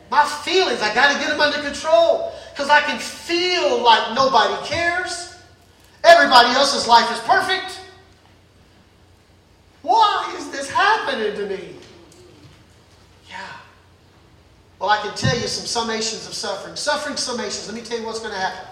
My 0.09 0.25
feelings, 0.25 0.81
I 0.81 0.93
got 0.93 1.13
to 1.13 1.19
get 1.19 1.29
them 1.29 1.39
under 1.39 1.61
control 1.61 2.33
because 2.51 2.69
I 2.69 2.81
can 2.81 2.97
feel 2.99 3.83
like 3.83 4.15
nobody 4.15 4.65
cares. 4.65 5.35
Everybody 6.03 6.49
else's 6.49 6.87
life 6.87 7.11
is 7.11 7.19
perfect. 7.19 7.81
Why 9.81 10.33
is 10.37 10.49
this 10.49 10.69
happening 10.69 11.35
to 11.35 11.45
me? 11.45 11.75
Yeah. 13.29 13.37
Well, 14.79 14.89
I 14.89 14.97
can 14.97 15.15
tell 15.15 15.37
you 15.37 15.47
some 15.47 15.87
summations 15.87 16.27
of 16.27 16.33
suffering. 16.33 16.75
Suffering 16.75 17.15
summations. 17.15 17.67
Let 17.67 17.75
me 17.75 17.81
tell 17.81 17.99
you 17.99 18.05
what's 18.05 18.19
going 18.19 18.33
to 18.33 18.39
happen. 18.39 18.66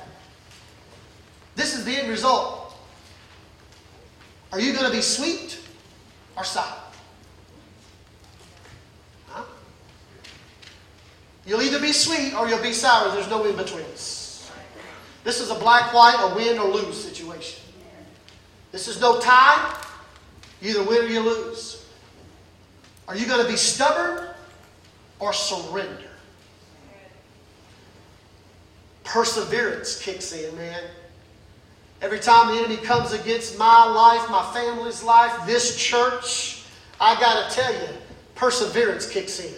This 1.55 1.73
is 1.73 1.85
the 1.85 1.95
end 1.95 2.09
result. 2.09 2.75
Are 4.51 4.59
you 4.59 4.73
going 4.73 4.85
to 4.85 4.91
be 4.91 5.01
sweet 5.01 5.59
or 6.37 6.43
sour? 6.43 6.81
You'll 11.45 11.61
either 11.61 11.79
be 11.79 11.93
sweet 11.93 12.33
or 12.33 12.47
you'll 12.49 12.61
be 12.61 12.73
sour. 12.73 13.11
There's 13.11 13.29
no 13.29 13.45
in 13.45 13.55
between. 13.55 13.85
This 13.91 14.41
is 15.25 15.51
a 15.51 15.55
black, 15.55 15.93
white, 15.93 16.17
a 16.19 16.35
win 16.35 16.57
or 16.57 16.67
lose 16.67 17.01
situation. 17.03 17.61
This 18.71 18.87
is 18.87 18.99
no 18.99 19.19
tie. 19.19 19.75
You 20.61 20.71
either 20.71 20.83
win 20.83 21.05
or 21.05 21.07
you 21.07 21.19
lose. 21.19 21.85
Are 23.07 23.15
you 23.15 23.27
going 23.27 23.43
to 23.43 23.49
be 23.49 23.57
stubborn 23.57 24.27
or 25.19 25.33
surrender? 25.33 26.09
Perseverance 29.03 30.01
kicks 30.01 30.33
in, 30.33 30.55
man. 30.57 30.81
Every 32.01 32.19
time 32.19 32.53
the 32.53 32.59
enemy 32.59 32.77
comes 32.77 33.13
against 33.13 33.57
my 33.57 33.85
life, 33.85 34.29
my 34.29 34.51
family's 34.53 35.01
life, 35.01 35.33
this 35.45 35.77
church, 35.77 36.63
I 36.99 37.19
got 37.19 37.49
to 37.49 37.55
tell 37.55 37.73
you, 37.73 37.87
perseverance 38.35 39.09
kicks 39.09 39.39
in. 39.39 39.53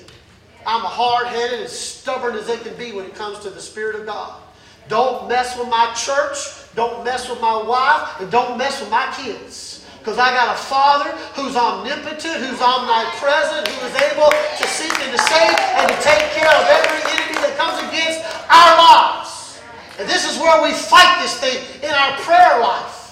I'm 0.65 0.81
hard 0.81 1.27
headed, 1.27 1.61
as 1.61 1.77
stubborn 1.77 2.35
as 2.35 2.47
they 2.47 2.57
can 2.57 2.75
be 2.77 2.91
when 2.91 3.05
it 3.05 3.15
comes 3.15 3.39
to 3.39 3.49
the 3.49 3.61
Spirit 3.61 3.95
of 3.95 4.05
God. 4.05 4.39
Don't 4.87 5.27
mess 5.27 5.57
with 5.57 5.67
my 5.69 5.91
church, 5.93 6.37
don't 6.75 7.03
mess 7.03 7.29
with 7.29 7.41
my 7.41 7.61
wife, 7.61 8.21
and 8.21 8.31
don't 8.31 8.57
mess 8.57 8.79
with 8.79 8.91
my 8.91 9.11
kids. 9.15 9.85
Because 9.99 10.19
I 10.19 10.31
got 10.31 10.55
a 10.55 10.57
Father 10.57 11.11
who's 11.35 11.55
omnipotent, 11.57 12.39
who's 12.39 12.61
omnipresent, 12.61 13.67
who 13.67 13.87
is 13.87 13.95
able 14.07 14.31
to 14.31 14.67
seek 14.67 14.93
and 15.03 15.11
to 15.11 15.19
save 15.19 15.57
and 15.75 15.89
to 15.89 15.97
take 15.99 16.31
care 16.31 16.47
of 16.47 16.63
every 16.63 17.03
enemy 17.11 17.43
that 17.43 17.57
comes 17.59 17.75
against 17.91 18.23
our 18.47 18.71
lives. 18.79 19.26
And 19.99 20.07
this 20.07 20.29
is 20.29 20.37
where 20.37 20.61
we 20.61 20.73
fight 20.73 21.21
this 21.21 21.39
thing 21.39 21.57
in 21.81 21.89
our 21.89 22.17
prayer 22.21 22.59
life. 22.61 23.07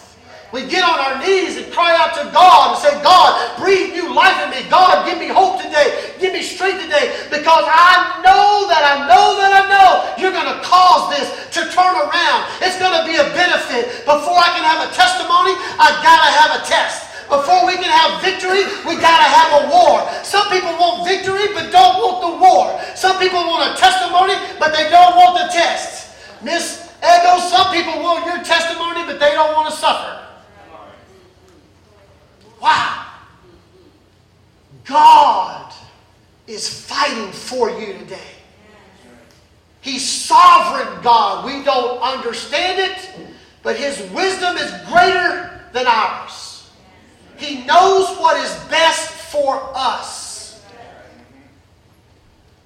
We 0.54 0.64
get 0.72 0.88
on 0.88 0.96
our 0.96 1.20
knees 1.20 1.58
and 1.58 1.68
cry 1.74 1.92
out 1.98 2.16
to 2.16 2.32
God 2.32 2.72
and 2.72 2.80
say, 2.80 2.96
God, 3.04 3.36
breathe 3.60 3.92
new 3.92 4.14
life 4.16 4.40
in 4.40 4.56
me. 4.56 4.64
God, 4.72 5.04
give 5.04 5.20
me 5.20 5.28
hope 5.28 5.60
today. 5.60 6.16
Give 6.16 6.32
me 6.32 6.40
strength 6.40 6.80
today. 6.80 7.12
Because 7.28 7.68
I 7.68 8.24
know 8.24 8.70
that 8.72 8.84
I 8.86 9.04
know 9.04 9.36
that 9.36 9.52
I 9.52 9.64
know 9.68 9.90
you're 10.16 10.32
going 10.32 10.48
to 10.48 10.62
cause 10.64 11.12
this 11.12 11.28
to 11.60 11.68
turn 11.76 11.92
around. 11.92 12.48
It's 12.64 12.80
going 12.80 12.94
to 12.94 13.04
be 13.04 13.20
a 13.20 13.28
benefit. 13.36 14.08
Before 14.08 14.38
I 14.40 14.54
can 14.56 14.64
have 14.64 14.86
a 14.86 14.90
testimony, 14.96 15.60
I've 15.76 16.00
got 16.00 16.24
to 16.24 16.30
have 16.40 16.52
a 16.56 16.62
test. 16.64 17.04
Before 17.28 17.66
we 17.66 17.76
can 17.76 17.90
have 17.90 18.22
victory, 18.22 18.64
we 18.86 19.02
got 19.02 19.18
to 19.18 19.28
have 19.28 19.50
a 19.60 19.62
war. 19.74 20.08
Some 20.22 20.48
people 20.54 20.72
want 20.78 21.04
victory 21.10 21.52
but 21.58 21.74
don't 21.74 22.00
want 22.00 22.22
the 22.22 22.34
war. 22.38 22.80
Some 22.94 23.18
people 23.18 23.44
want 23.44 23.66
a 23.66 23.76
testimony 23.76 24.38
but 24.56 24.72
they 24.72 24.88
don't 24.94 25.18
want 25.18 25.42
the 25.42 25.50
test. 25.50 26.05
Miss 26.44 26.92
Ego, 26.98 27.40
some 27.40 27.74
people 27.74 28.02
want 28.02 28.26
your 28.26 28.44
testimony 28.44 29.06
but 29.06 29.20
they 29.20 29.32
don't 29.32 29.54
want 29.54 29.70
to 29.70 29.76
suffer. 29.76 30.26
Wow. 32.62 33.06
God 34.86 35.74
is 36.48 36.82
fighting 36.88 37.32
for 37.32 37.70
you 37.70 37.94
today. 38.00 38.20
He's 39.82 40.08
sovereign 40.08 41.02
God. 41.04 41.46
We 41.46 41.64
don't 41.64 42.00
understand 42.02 42.80
it, 42.80 43.10
but 43.62 43.76
His 43.76 44.00
wisdom 44.12 44.58
is 44.58 44.72
greater 44.88 45.62
than 45.74 45.86
ours. 45.86 46.72
He 47.38 47.66
knows 47.66 48.18
what 48.18 48.38
is 48.38 48.52
best 48.70 49.12
for 49.32 49.62
us. 49.76 50.25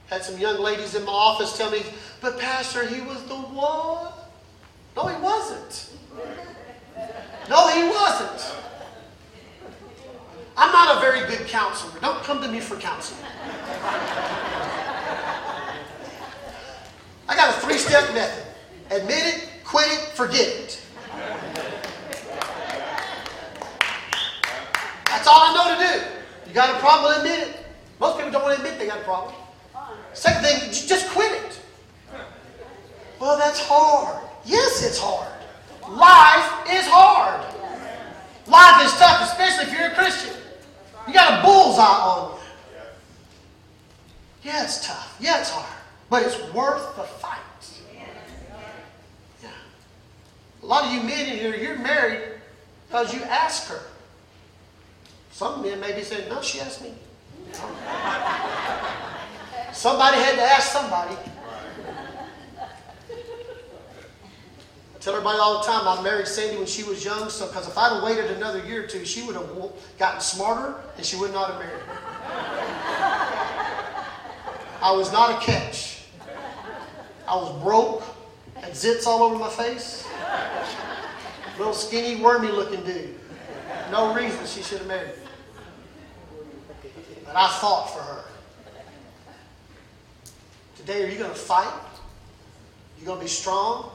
Had 0.09 0.23
some 0.23 0.37
young 0.39 0.59
ladies 0.59 0.95
in 0.95 1.05
my 1.05 1.11
office 1.11 1.57
tell 1.57 1.69
me, 1.71 1.83
but 2.21 2.39
Pastor, 2.39 2.85
he 2.85 3.01
was 3.01 3.23
the 3.25 3.35
one. 3.35 4.11
No, 4.95 5.07
he 5.07 5.21
wasn't. 5.21 5.91
No, 7.49 7.67
he 7.69 7.87
wasn't. 7.87 8.55
I'm 10.57 10.71
not 10.71 10.97
a 10.97 10.99
very 10.99 11.27
good 11.27 11.47
counselor. 11.47 11.99
Don't 12.01 12.21
come 12.23 12.41
to 12.41 12.47
me 12.47 12.59
for 12.59 12.75
counseling. 12.75 13.23
I 17.27 17.35
got 17.35 17.55
a 17.55 17.59
three 17.61 17.77
step 17.77 18.13
method 18.13 18.49
admit 18.91 19.35
it, 19.35 19.49
quit 19.63 19.87
it, 19.87 19.99
forget 20.15 20.47
it. 20.47 20.81
That's 25.05 25.27
all 25.27 25.41
I 25.41 25.53
know 25.53 25.77
to 25.77 25.99
do. 25.99 26.49
You 26.49 26.53
got 26.53 26.75
a 26.75 26.79
problem, 26.79 27.17
admit 27.17 27.49
it. 27.49 27.65
Most 27.99 28.17
people 28.17 28.31
don't 28.31 28.43
want 28.43 28.57
to 28.57 28.63
admit 28.63 28.79
they 28.79 28.87
got 28.87 28.99
a 28.99 29.03
problem. 29.03 29.35
Second 30.13 30.43
thing, 30.43 30.71
just 30.71 31.09
quit 31.09 31.31
it. 31.31 31.59
Well, 33.19 33.37
that's 33.37 33.59
hard. 33.59 34.23
Yes, 34.45 34.85
it's 34.85 34.99
hard. 34.99 35.31
Life 35.89 36.69
is 36.71 36.85
hard. 36.87 37.41
Life 38.47 38.85
is 38.85 38.93
tough, 38.97 39.21
especially 39.23 39.71
if 39.71 39.77
you're 39.77 39.87
a 39.87 39.95
Christian. 39.95 40.35
You 41.07 41.13
got 41.13 41.39
a 41.39 41.45
bullseye 41.45 41.83
on 41.83 42.31
you. 42.33 42.39
Yeah, 44.43 44.63
it's 44.63 44.85
tough. 44.85 45.17
Yeah, 45.19 45.39
it's 45.39 45.49
hard. 45.49 45.75
But 46.09 46.23
it's 46.23 46.39
worth 46.53 46.95
the 46.95 47.03
fight. 47.03 47.39
Yeah. 49.41 49.49
A 50.63 50.65
lot 50.65 50.85
of 50.85 50.93
you 50.93 51.01
men 51.01 51.27
in 51.27 51.37
here, 51.37 51.55
you're 51.55 51.77
married 51.77 52.21
because 52.87 53.13
you 53.13 53.21
ask 53.23 53.67
her. 53.69 53.81
Some 55.31 55.61
men 55.61 55.79
may 55.79 55.93
be 55.93 56.03
saying, 56.03 56.29
no, 56.29 56.41
she 56.41 56.59
asked 56.59 56.81
me. 56.81 56.93
Somebody 59.73 60.17
had 60.17 60.35
to 60.35 60.41
ask 60.41 60.71
somebody. 60.71 61.15
I 64.95 65.01
tell 65.01 65.13
everybody 65.13 65.39
all 65.39 65.59
the 65.59 65.67
time, 65.67 65.87
I 65.87 66.01
married 66.01 66.27
Sandy 66.27 66.57
when 66.57 66.65
she 66.65 66.83
was 66.83 67.05
young, 67.05 67.29
so 67.29 67.47
because 67.47 67.67
if 67.67 67.77
I'd 67.77 67.93
have 67.93 68.03
waited 68.03 68.31
another 68.31 68.65
year 68.65 68.83
or 68.83 68.87
two, 68.87 69.05
she 69.05 69.21
would 69.25 69.35
have 69.35 69.49
gotten 69.97 70.19
smarter 70.19 70.75
and 70.97 71.05
she 71.05 71.15
would 71.17 71.31
not 71.31 71.51
have 71.51 71.59
married 71.59 71.77
me. 71.87 71.93
I 74.81 74.91
was 74.91 75.11
not 75.11 75.41
a 75.41 75.45
catch. 75.45 76.03
I 77.27 77.35
was 77.35 77.61
broke, 77.61 78.03
had 78.55 78.73
zits 78.73 79.05
all 79.05 79.23
over 79.23 79.37
my 79.37 79.49
face. 79.49 80.07
Little 81.57 81.73
skinny, 81.73 82.21
wormy 82.21 82.49
looking 82.49 82.83
dude. 82.83 83.19
No 83.91 84.13
reason 84.13 84.45
she 84.45 84.63
should 84.63 84.79
have 84.79 84.87
married 84.87 85.09
me. 85.09 85.13
But 87.25 87.35
I 87.35 87.47
fought 87.59 87.89
for 87.93 88.01
her. 88.01 88.23
Today, 90.79 91.03
are 91.03 91.09
you 91.09 91.17
going 91.17 91.29
to 91.29 91.35
fight? 91.35 91.73
You 92.97 93.05
going 93.05 93.19
to 93.19 93.25
be 93.25 93.29
strong, 93.29 93.91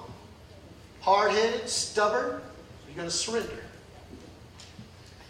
hard 1.00 1.32
headed, 1.32 1.66
stubborn? 1.66 2.36
Or 2.36 2.42
you 2.90 2.94
going 2.94 3.08
to 3.08 3.14
surrender? 3.14 3.64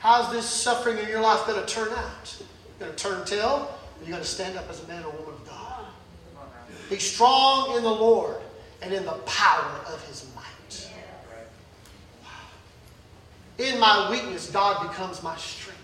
How's 0.01 0.33
this 0.33 0.47
suffering 0.47 0.99
in 0.99 1.09
your 1.09 1.21
life 1.21 1.47
going 1.47 1.65
to 1.65 1.73
turn 1.73 1.93
out? 1.93 2.37
You 2.41 2.47
going 2.81 2.91
to 2.93 2.99
turn 2.99 3.25
tail? 3.25 3.73
Are 3.73 4.05
you 4.05 4.11
going 4.11 4.21
to 4.21 4.29
stand 4.29 4.59
up 4.59 4.69
as 4.69 4.83
a 4.83 4.89
man 4.89 5.05
or 5.05 5.13
woman 5.13 5.35
of 5.35 5.47
God? 5.47 5.85
Be 6.91 6.99
strong 6.99 7.77
in 7.77 7.85
the 7.85 7.89
Lord 7.89 8.37
and 8.83 8.93
in 8.93 9.05
the 9.05 9.13
power 9.13 9.81
of 9.87 10.05
his 10.09 10.27
might. 10.35 10.91
In 13.59 13.79
my 13.79 14.11
weakness, 14.11 14.51
God 14.51 14.91
becomes 14.91 15.23
my 15.23 15.37
strength. 15.37 15.81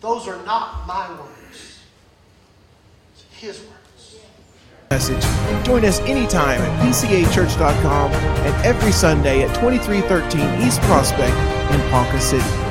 Those 0.00 0.26
are 0.26 0.42
not 0.46 0.86
my 0.86 1.08
words, 1.20 1.43
his 3.44 3.60
words. 3.60 4.16
Message. 4.90 5.64
Join 5.64 5.84
us 5.84 6.00
anytime 6.00 6.60
at 6.60 6.86
pcachurch.com 6.86 8.10
and 8.12 8.66
every 8.66 8.92
Sunday 8.92 9.42
at 9.42 9.54
2313 9.56 10.66
East 10.66 10.80
Prospect 10.82 11.36
in 11.72 11.90
Ponca 11.90 12.20
City. 12.20 12.63